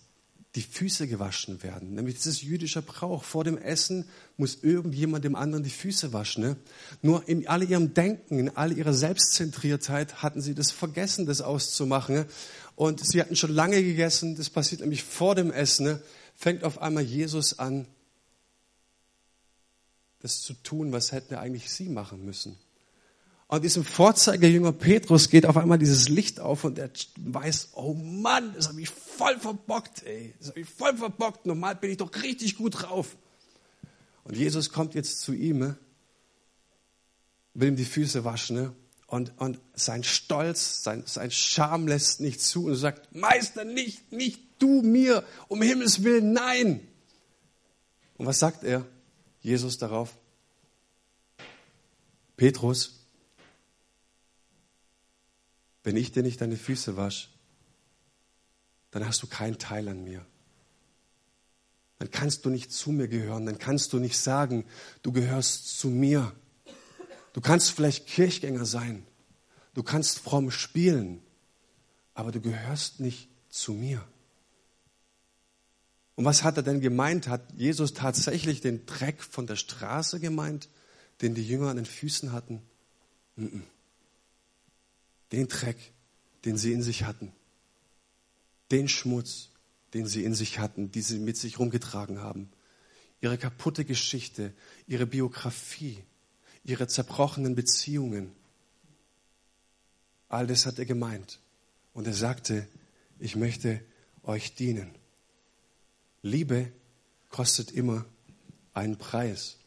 die 0.56 0.62
Füße 0.62 1.08
gewaschen 1.08 1.62
werden. 1.64 1.96
Nämlich 1.96 2.16
das 2.16 2.28
ist 2.28 2.42
jüdischer 2.42 2.82
Brauch. 2.82 3.24
Vor 3.24 3.44
dem 3.44 3.58
Essen 3.58 4.06
muss 4.38 4.64
irgendjemand 4.64 5.26
dem 5.26 5.36
anderen 5.36 5.64
die 5.64 5.70
Füße 5.70 6.14
waschen. 6.14 6.44
Ne? 6.44 6.56
Nur 7.02 7.28
in 7.28 7.48
all 7.48 7.64
ihrem 7.64 7.94
Denken, 7.94 8.40
in 8.40 8.56
all 8.56 8.72
ihrer 8.72 8.94
Selbstzentriertheit 8.94 10.24
hatten 10.24 10.42
sie 10.42 10.56
das 10.56 10.72
vergessen, 10.72 11.26
das 11.26 11.42
auszumachen. 11.42 12.16
Ne? 12.16 12.26
Und 12.76 13.06
sie 13.06 13.20
hatten 13.20 13.36
schon 13.36 13.52
lange 13.52 13.84
gegessen. 13.84 14.38
Das 14.38 14.50
passiert 14.50 14.82
nämlich 14.82 15.04
vor 15.04 15.36
dem 15.36 15.52
Essen. 15.52 15.86
Ne? 15.86 16.02
Fängt 16.36 16.64
auf 16.64 16.82
einmal 16.82 17.04
Jesus 17.04 17.60
an, 17.60 17.86
das 20.20 20.42
zu 20.42 20.54
tun, 20.54 20.92
was 20.94 21.12
hätten 21.12 21.36
eigentlich 21.36 21.70
sie 21.70 21.90
machen 21.90 22.24
müssen. 22.24 22.58
Und 23.48 23.64
diesem 23.64 23.86
Vorzeigerjünger 23.86 24.72
Petrus 24.72 25.30
geht 25.30 25.46
auf 25.46 25.56
einmal 25.56 25.78
dieses 25.78 26.10
Licht 26.10 26.40
auf 26.40 26.64
und 26.64 26.80
er 26.80 26.90
weiß, 27.18 27.70
oh 27.74 27.94
Mann, 27.94 28.54
das 28.56 28.70
habe 28.70 28.82
ich 28.82 28.90
voll 28.90 29.40
verbockt, 29.40 30.04
ey. 30.04 30.34
Das 30.40 30.50
habe 30.50 30.62
ich 30.62 30.70
voll 30.70 30.98
verbockt. 30.98 31.46
Normal 31.46 31.76
bin 31.76 31.92
ich 31.92 31.98
doch 31.98 32.12
richtig 32.24 32.56
gut 32.56 32.82
drauf. 32.82 33.16
Und 34.24 34.36
Jesus 34.36 34.72
kommt 34.72 34.96
jetzt 34.96 35.22
zu 35.22 35.34
ihm, 35.34 35.60
ne? 35.60 35.78
will 37.54 37.70
ihm 37.70 37.76
die 37.76 37.86
Füße 37.86 38.26
waschen, 38.26 38.56
ne? 38.56 38.74
und, 39.08 39.34
und 39.38 39.60
sein 39.76 40.04
Stolz, 40.04 40.84
sein, 40.84 41.04
sein 41.06 41.32
Scham 41.32 41.88
lässt 41.88 42.22
nicht 42.22 42.42
zu 42.42 42.66
und 42.66 42.76
sagt, 42.76 43.16
Meister, 43.16 43.64
nicht, 43.64 44.12
nicht 44.12 44.42
du 44.60 44.82
mir, 44.82 45.24
um 45.48 45.62
Himmels 45.62 46.04
Willen, 46.04 46.34
nein. 46.34 46.88
Und 48.18 48.26
was 48.26 48.40
sagt 48.40 48.64
er? 48.64 48.86
Jesus 49.42 49.78
darauf? 49.78 50.18
Petrus, 52.36 52.95
wenn 55.86 55.96
ich 55.96 56.12
dir 56.12 56.24
nicht 56.24 56.42
deine 56.42 56.58
Füße 56.58 56.98
wasche, 56.98 57.30
dann 58.90 59.08
hast 59.08 59.22
du 59.22 59.28
keinen 59.28 59.60
Teil 59.60 59.88
an 59.88 60.04
mir. 60.04 60.26
Dann 62.00 62.10
kannst 62.10 62.44
du 62.44 62.50
nicht 62.50 62.74
zu 62.74 62.92
mir 62.92 63.08
gehören, 63.08 63.46
dann 63.46 63.60
kannst 63.60 63.94
du 63.94 64.00
nicht 64.00 64.18
sagen, 64.18 64.66
du 65.04 65.12
gehörst 65.12 65.78
zu 65.78 65.90
mir. 65.90 66.34
Du 67.34 67.40
kannst 67.40 67.72
vielleicht 67.72 68.08
Kirchgänger 68.08 68.66
sein, 68.66 69.06
du 69.76 69.84
kannst 69.84 70.20
fromm 70.20 70.50
spielen, 70.50 71.22
aber 72.16 72.32
du 72.32 72.42
gehörst 72.42 73.00
nicht 73.00 73.30
zu 73.50 73.74
mir. 73.74 74.04
Und 76.16 76.26
was 76.26 76.44
hat 76.44 76.58
er 76.58 76.64
denn 76.64 76.82
gemeint? 76.82 77.28
Hat 77.28 77.54
Jesus 77.54 77.94
tatsächlich 77.94 78.60
den 78.60 78.86
Dreck 78.88 79.22
von 79.22 79.46
der 79.46 79.58
Straße 79.58 80.20
gemeint, 80.20 80.68
den 81.22 81.36
die 81.36 81.48
Jünger 81.48 81.70
an 81.70 81.76
den 81.76 81.86
Füßen 81.86 82.32
hatten? 82.32 82.64
Den 85.32 85.48
Dreck, 85.48 85.78
den 86.46 86.58
sie 86.58 86.74
in 86.74 86.84
sich 86.84 87.04
hatten. 87.04 87.32
Den 88.72 88.88
Schmutz, 88.88 89.50
den 89.94 90.08
sie 90.08 90.24
in 90.24 90.34
sich 90.34 90.60
hatten, 90.60 90.92
die 90.92 91.02
sie 91.02 91.20
mit 91.20 91.38
sich 91.38 91.60
rumgetragen 91.60 92.20
haben. 92.20 92.50
Ihre 93.22 93.38
kaputte 93.38 93.86
Geschichte, 93.86 94.54
ihre 94.88 95.06
Biografie, 95.06 96.04
ihre 96.64 96.88
zerbrochenen 96.88 97.56
Beziehungen. 97.56 98.32
All 100.30 100.48
das 100.48 100.66
hat 100.66 100.80
er 100.80 100.86
gemeint. 100.86 101.40
Und 101.94 102.08
er 102.08 102.14
sagte, 102.14 102.68
ich 103.20 103.36
möchte 103.36 103.82
euch 104.24 104.56
dienen. 104.56 104.94
Liebe 106.22 106.72
kostet 107.30 107.72
immer 107.72 108.06
einen 108.74 108.98
Preis. 108.98 109.58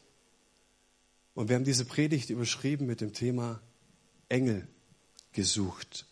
Und 1.33 1.49
wir 1.49 1.55
haben 1.55 1.63
diese 1.63 1.85
Predigt 1.85 2.29
überschrieben 2.29 2.85
mit 2.85 3.01
dem 3.01 3.13
Thema 3.13 3.61
Engel 4.27 4.67
gesucht. 5.33 6.05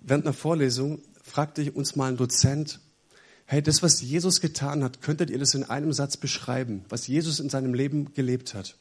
Während 0.00 0.26
einer 0.26 0.34
Vorlesung 0.34 1.00
fragte 1.22 1.62
ich 1.62 1.76
uns 1.76 1.96
mal 1.96 2.10
ein 2.10 2.16
Dozent, 2.16 2.80
hey, 3.46 3.62
das, 3.62 3.82
was 3.82 4.00
Jesus 4.00 4.40
getan 4.40 4.82
hat, 4.82 5.02
könntet 5.02 5.30
ihr 5.30 5.38
das 5.38 5.54
in 5.54 5.64
einem 5.64 5.92
Satz 5.92 6.16
beschreiben, 6.16 6.84
was 6.88 7.06
Jesus 7.06 7.38
in 7.38 7.50
seinem 7.50 7.74
Leben 7.74 8.12
gelebt 8.14 8.54
hat? 8.54 8.76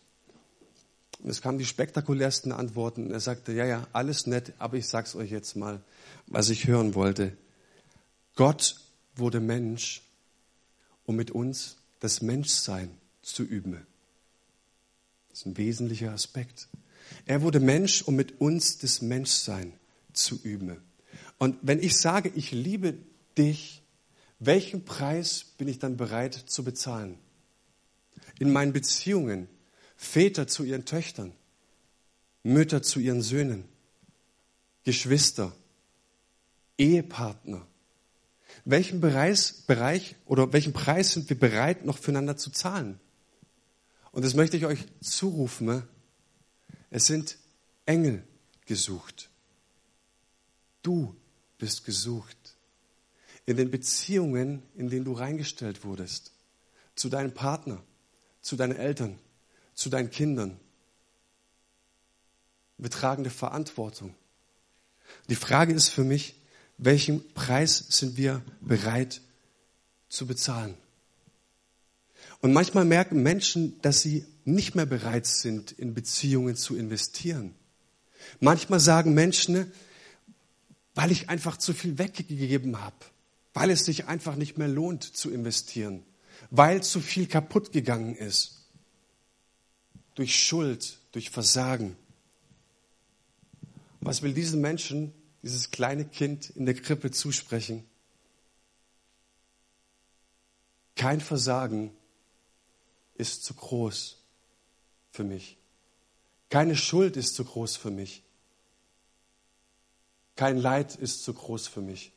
Und 1.20 1.30
es 1.30 1.42
kamen 1.42 1.60
die 1.60 1.66
spektakulärsten 1.66 2.52
Antworten. 2.52 3.12
Er 3.12 3.20
sagte, 3.20 3.54
ja, 3.54 3.66
ja, 3.66 3.88
alles 3.94 4.26
nett, 4.26 4.54
aber 4.58 4.78
ich 4.78 4.88
sag's 4.88 5.16
euch 5.16 5.30
jetzt 5.30 5.56
mal, 5.56 5.82
was 6.26 6.50
ich 6.50 6.66
hören 6.66 6.96
wollte. 6.96 7.38
Gott 8.36 8.78
wurde 9.16 9.40
Mensch, 9.40 10.02
um 11.06 11.16
mit 11.16 11.30
uns 11.32 11.78
das 12.00 12.22
Menschsein 12.22 12.90
zu 13.22 13.44
üben. 13.44 13.86
Das 15.30 15.40
ist 15.40 15.46
ein 15.46 15.58
wesentlicher 15.58 16.12
Aspekt. 16.12 16.68
Er 17.26 17.42
wurde 17.42 17.60
Mensch, 17.60 18.02
um 18.04 18.16
mit 18.16 18.40
uns 18.42 18.78
das 18.78 19.02
Menschsein 19.02 19.74
zu 20.14 20.40
üben. 20.44 20.78
Und 21.38 21.58
wenn 21.62 21.82
ich 21.82 21.98
sage, 21.98 22.32
ich 22.36 22.52
liebe 22.52 22.98
dich, 23.38 23.82
welchen 24.40 24.86
Preis 24.86 25.46
bin 25.58 25.68
ich 25.68 25.80
dann 25.80 25.98
bereit 25.98 26.34
zu 26.34 26.64
bezahlen? 26.64 27.18
In 28.40 28.52
meinen 28.52 28.74
Beziehungen, 28.74 29.48
Väter 29.96 30.48
zu 30.48 30.64
ihren 30.64 30.86
Töchtern, 30.86 31.34
Mütter 32.44 32.82
zu 32.82 33.00
ihren 33.00 33.22
Söhnen, 33.22 33.66
Geschwister, 34.84 35.56
Ehepartner. 36.78 37.68
Welchen 38.66 39.00
Bereich, 39.00 39.54
Bereich 39.68 40.16
oder 40.26 40.52
welchen 40.54 40.74
Preis 40.74 41.12
sind 41.12 41.30
wir 41.30 41.40
bereit, 41.40 41.86
noch 41.86 41.98
füreinander 42.00 42.38
zu 42.38 42.50
zahlen? 42.50 43.00
Und 44.12 44.26
das 44.26 44.34
möchte 44.34 44.58
ich 44.58 44.66
euch 44.66 44.86
zurufen. 45.02 45.84
Es 46.92 47.06
sind 47.06 47.38
Engel 47.86 48.24
gesucht. 48.66 49.30
Du 50.84 51.16
bist 51.58 51.86
gesucht. 51.86 52.38
in 53.48 53.58
den 53.58 53.72
Beziehungen, 53.72 54.62
in 54.76 54.90
denen 54.90 55.04
du 55.04 55.14
reingestellt 55.14 55.84
wurdest. 55.84 56.32
Zu 56.96 57.10
deinem 57.10 57.34
Partner, 57.34 57.84
zu 58.42 58.56
deinen 58.56 58.76
Eltern, 58.76 59.18
zu 59.74 59.90
deinen 59.90 60.12
Kindern. 60.12 60.60
Wir 62.78 62.92
tragen 62.92 63.24
eine 63.24 63.32
Verantwortung. 63.32 64.16
Die 65.28 65.36
Frage 65.36 65.74
ist 65.74 65.90
für 65.90 66.04
mich, 66.04 66.36
welchen 66.78 67.34
Preis 67.34 67.84
sind 67.90 68.16
wir 68.16 68.44
bereit 68.62 69.22
zu 70.08 70.28
bezahlen? 70.28 70.76
Und 72.42 72.54
manchmal 72.54 72.86
merken 72.86 73.24
Menschen, 73.24 73.82
dass 73.82 74.02
sie 74.02 74.26
nicht 74.46 74.76
mehr 74.76 74.86
bereit 74.86 75.26
sind, 75.26 75.72
in 75.72 75.94
Beziehungen 75.94 76.56
zu 76.56 76.76
investieren. 76.76 77.56
Manchmal 78.40 78.80
sagen 78.80 79.14
Menschen, 79.14 79.72
weil 80.96 81.12
ich 81.12 81.30
einfach 81.30 81.58
zu 81.58 81.74
viel 81.74 81.98
weggegeben 81.98 82.82
habe, 82.82 82.96
weil 83.54 83.70
es 83.70 83.86
sich 83.86 84.06
einfach 84.06 84.36
nicht 84.36 84.58
mehr 84.58 84.68
lohnt 84.68 85.04
zu 85.04 85.30
investieren, 85.32 86.04
weil 86.50 86.84
zu 86.84 87.00
viel 87.00 87.28
kaputt 87.28 87.72
gegangen 87.72 88.16
ist. 88.16 88.68
Durch 90.16 90.36
Schuld, 90.36 91.00
durch 91.14 91.30
Versagen. 91.30 91.96
Was 94.02 94.22
will 94.22 94.34
diesen 94.34 94.60
Menschen, 94.62 95.14
dieses 95.42 95.72
kleine 95.72 96.06
Kind 96.06 96.50
in 96.52 96.66
der 96.66 96.76
Krippe 96.76 97.12
zusprechen? 97.12 97.86
Kein 100.96 101.22
Versagen 101.22 101.92
ist 103.16 103.44
zu 103.46 103.54
groß 103.54 104.21
für 105.12 105.24
mich. 105.24 105.58
Keine 106.50 106.76
Schuld 106.76 107.16
ist 107.18 107.36
zu 107.36 107.46
groß 107.46 107.78
für 107.78 107.92
mich. 107.92 108.24
Kein 110.36 110.58
Leid 110.58 110.96
ist 110.96 111.24
zu 111.24 111.34
groß 111.34 111.68
für 111.68 111.82
mich. 111.82 112.12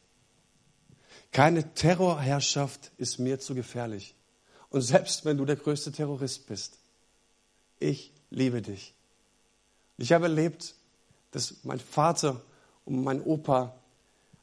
Keine 1.31 1.75
Terrorherrschaft 1.75 2.93
ist 2.97 3.19
mir 3.19 3.39
zu 3.39 3.55
gefährlich. 3.55 4.15
Und 4.71 4.83
selbst 4.83 5.25
wenn 5.25 5.37
du 5.37 5.45
der 5.45 5.57
größte 5.57 5.93
Terrorist 5.93 6.47
bist, 6.47 6.79
ich 7.79 8.13
liebe 8.31 8.63
dich. 8.63 8.95
Ich 9.99 10.13
habe 10.13 10.25
erlebt, 10.25 10.75
dass 11.31 11.65
mein 11.65 11.81
Vater 11.81 12.43
und 12.85 13.03
mein 13.03 13.23
Opa, 13.23 13.75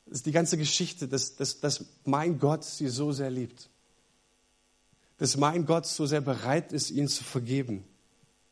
das 0.05 0.19
ist 0.19 0.25
die 0.25 0.31
ganze 0.31 0.57
Geschichte, 0.57 1.07
dass, 1.07 1.35
dass, 1.35 1.59
dass 1.59 1.85
mein 2.05 2.39
Gott 2.39 2.63
sie 2.63 2.87
so 2.87 3.11
sehr 3.11 3.29
liebt. 3.29 3.69
Dass 5.17 5.37
mein 5.37 5.65
Gott 5.65 5.85
so 5.85 6.05
sehr 6.05 6.21
bereit 6.21 6.73
ist, 6.73 6.91
ihnen 6.91 7.07
zu 7.07 7.23
vergeben, 7.23 7.85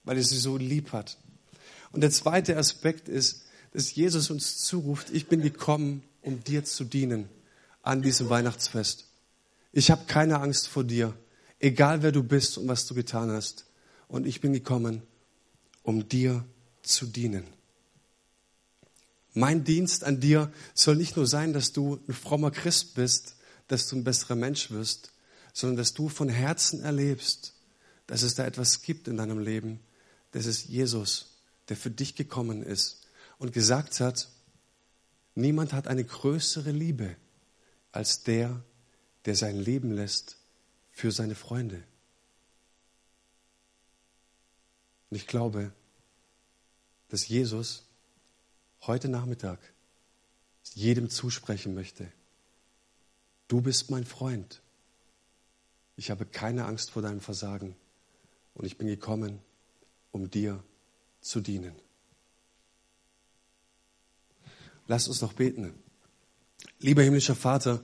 weil 0.10 0.18
er 0.18 0.24
sie 0.24 0.39
so 0.39 0.57
lieb 0.57 0.91
hat. 0.91 1.20
Und 1.91 2.01
der 2.01 2.10
zweite 2.10 2.57
Aspekt 2.57 3.07
ist, 3.07 3.43
dass 3.74 3.93
Jesus 3.93 4.32
uns 4.32 4.57
zuruft, 4.57 5.12
ich 5.12 5.28
bin 5.28 5.39
gekommen, 5.39 6.01
um 6.24 6.43
dir 6.43 6.64
zu 6.64 6.84
dienen 6.84 7.30
an 7.84 8.01
diesem 8.01 8.28
Weihnachtsfest. 8.28 9.05
Ich 9.72 9.91
habe 9.91 10.05
keine 10.07 10.39
Angst 10.39 10.68
vor 10.68 10.84
dir, 10.84 11.14
egal 11.60 12.01
wer 12.01 12.12
du 12.12 12.24
bist 12.24 12.57
und 12.57 12.68
was 12.68 12.88
du 12.88 12.95
getan 12.95 13.30
hast. 13.30 13.68
Und 14.07 14.26
ich 14.26 14.41
bin 14.41 14.51
gekommen, 14.51 15.03
um 15.84 16.10
dir 16.10 16.43
zu 16.82 17.05
dienen. 17.05 17.43
Mein 19.36 19.64
Dienst 19.64 20.03
an 20.03 20.20
dir 20.20 20.51
soll 20.74 20.95
nicht 20.95 21.18
nur 21.18 21.28
sein, 21.28 21.53
dass 21.53 21.72
du 21.72 21.99
ein 22.07 22.16
frommer 22.16 22.49
Christ 22.49 22.95
bist, 22.95 23.36
dass 23.68 23.88
du 23.88 23.95
ein 23.95 24.03
besserer 24.03 24.34
Mensch 24.34 24.72
wirst, 24.72 25.12
sondern 25.53 25.78
dass 25.78 25.93
du 25.93 26.10
von 26.10 26.30
Herzen 26.30 26.82
erlebst, 26.82 27.53
dass 28.07 28.24
es 28.24 28.34
da 28.34 28.47
etwas 28.47 28.82
gibt 28.82 29.07
in 29.07 29.18
deinem 29.18 29.38
Leben. 29.38 29.82
Das 30.32 30.46
ist 30.46 30.68
Jesus, 30.68 31.38
der 31.70 31.78
für 31.78 31.92
dich 31.92 32.16
gekommen 32.16 32.64
ist 32.64 33.08
und 33.38 33.54
gesagt 33.54 34.00
hat, 34.00 34.30
niemand 35.36 35.74
hat 35.74 35.88
eine 35.88 36.04
größere 36.04 36.72
Liebe 36.72 37.16
als 37.92 38.24
der, 38.24 38.64
der 39.26 39.36
sein 39.36 39.58
Leben 39.58 39.92
lässt 39.92 40.38
für 40.92 41.12
seine 41.12 41.36
Freunde. 41.36 41.84
Und 45.10 45.18
ich 45.18 45.28
glaube, 45.28 45.72
dass 47.10 47.28
Jesus 47.28 47.86
heute 48.82 49.10
Nachmittag 49.10 49.60
jedem 50.76 51.10
zusprechen 51.10 51.74
möchte. 51.74 52.12
Du 53.48 53.62
bist 53.62 53.90
mein 53.90 54.06
Freund. 54.06 54.62
Ich 55.96 56.12
habe 56.12 56.26
keine 56.26 56.66
Angst 56.66 56.92
vor 56.92 57.02
deinem 57.02 57.20
Versagen 57.20 57.76
und 58.54 58.66
ich 58.66 58.78
bin 58.78 58.88
gekommen, 58.88 59.42
um 60.12 60.30
dir 60.30 60.64
zu 61.22 61.41
dienen. 61.41 61.76
Lass 64.88 65.07
uns 65.07 65.22
noch 65.22 65.34
beten. 65.34 65.74
Lieber 66.80 67.03
himmlischer 67.03 67.36
Vater, 67.36 67.84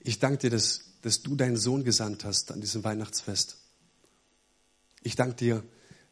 ich 0.00 0.18
danke 0.18 0.38
dir, 0.38 0.50
dass, 0.50 0.92
dass 1.02 1.22
du 1.22 1.34
deinen 1.36 1.56
Sohn 1.56 1.84
gesandt 1.84 2.24
hast 2.24 2.52
an 2.52 2.60
diesem 2.60 2.84
Weihnachtsfest. 2.84 3.58
Ich 5.02 5.16
danke 5.16 5.36
dir 5.36 5.64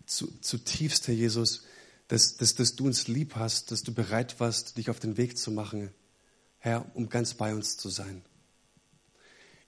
zu, 0.07 0.27
zutiefst, 0.41 1.07
Herr 1.09 1.15
Jesus, 1.15 1.63
dass, 2.09 2.37
dass, 2.37 2.55
dass 2.55 2.77
du 2.77 2.87
uns 2.87 3.09
lieb 3.09 3.37
hast, 3.37 3.71
dass 3.71 3.83
du 3.83 3.93
bereit 3.93 4.41
warst, 4.41 4.77
dich 4.77 4.91
auf 4.91 5.01
den 5.01 5.17
Weg 5.17 5.39
zu 5.39 5.51
machen, 5.51 5.91
Herr, 6.59 6.91
um 6.95 7.09
ganz 7.09 7.35
bei 7.35 7.55
uns 7.55 7.77
zu 7.77 7.89
sein. 7.89 8.25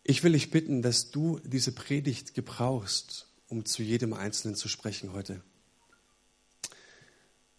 Ich 0.03 0.25
will 0.25 0.33
dich 0.33 0.51
bitten, 0.51 0.83
dass 0.83 1.11
du 1.11 1.39
diese 1.41 1.73
Predigt 1.73 2.35
gebrauchst, 2.35 3.28
um 3.49 3.65
zu 3.65 3.83
jedem 3.83 4.13
Einzelnen 4.13 4.55
zu 4.55 4.69
sprechen 4.69 5.13
heute. 5.13 5.43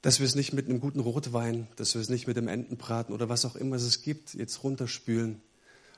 Dass 0.01 0.19
wir 0.19 0.25
es 0.25 0.35
nicht 0.35 0.53
mit 0.53 0.67
einem 0.67 0.79
guten 0.79 0.99
Rotwein, 0.99 1.67
dass 1.75 1.93
wir 1.93 2.01
es 2.01 2.09
nicht 2.09 2.27
mit 2.27 2.37
dem 2.37 2.47
Entenbraten 2.47 3.13
oder 3.13 3.27
was 3.27 3.45
auch 3.45 3.55
immer 3.55 3.75
es 3.75 4.01
gibt, 4.01 4.33
jetzt 4.33 4.63
runterspülen, 4.63 5.41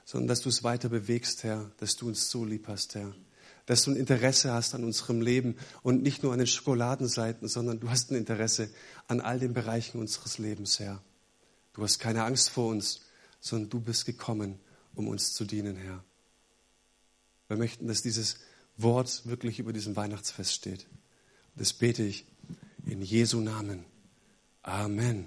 sondern 0.05 0.27
dass 0.27 0.41
du 0.41 0.49
es 0.49 0.63
weiter 0.63 0.89
bewegst, 0.89 1.43
Herr, 1.43 1.71
dass 1.77 1.95
du 1.95 2.07
uns 2.07 2.31
so 2.31 2.43
lieb 2.43 2.67
hast, 2.67 2.95
Herr 2.95 3.13
dass 3.65 3.83
du 3.83 3.91
ein 3.91 3.97
Interesse 3.97 4.51
hast 4.51 4.75
an 4.75 4.83
unserem 4.83 5.21
Leben 5.21 5.55
und 5.83 6.01
nicht 6.03 6.23
nur 6.23 6.33
an 6.33 6.39
den 6.39 6.47
Schokoladenseiten, 6.47 7.47
sondern 7.47 7.79
du 7.79 7.89
hast 7.89 8.11
ein 8.11 8.15
Interesse 8.15 8.69
an 9.07 9.21
all 9.21 9.39
den 9.39 9.53
Bereichen 9.53 9.99
unseres 9.99 10.37
Lebens, 10.37 10.79
Herr. 10.79 11.01
Du 11.73 11.83
hast 11.83 11.99
keine 11.99 12.23
Angst 12.23 12.49
vor 12.49 12.67
uns, 12.67 13.01
sondern 13.39 13.69
du 13.69 13.79
bist 13.79 14.05
gekommen, 14.05 14.59
um 14.93 15.07
uns 15.07 15.33
zu 15.33 15.45
dienen, 15.45 15.75
Herr. 15.75 16.03
Wir 17.47 17.57
möchten, 17.57 17.87
dass 17.87 18.01
dieses 18.01 18.39
Wort 18.81 19.23
wirklich 19.25 19.59
über 19.59 19.73
diesem 19.73 19.95
Weihnachtsfest 19.95 20.53
steht. 20.53 20.87
Das 21.55 21.73
bete 21.73 22.03
ich 22.03 22.25
in 22.85 23.01
Jesu 23.01 23.39
Namen. 23.39 23.85
Amen. 24.63 25.25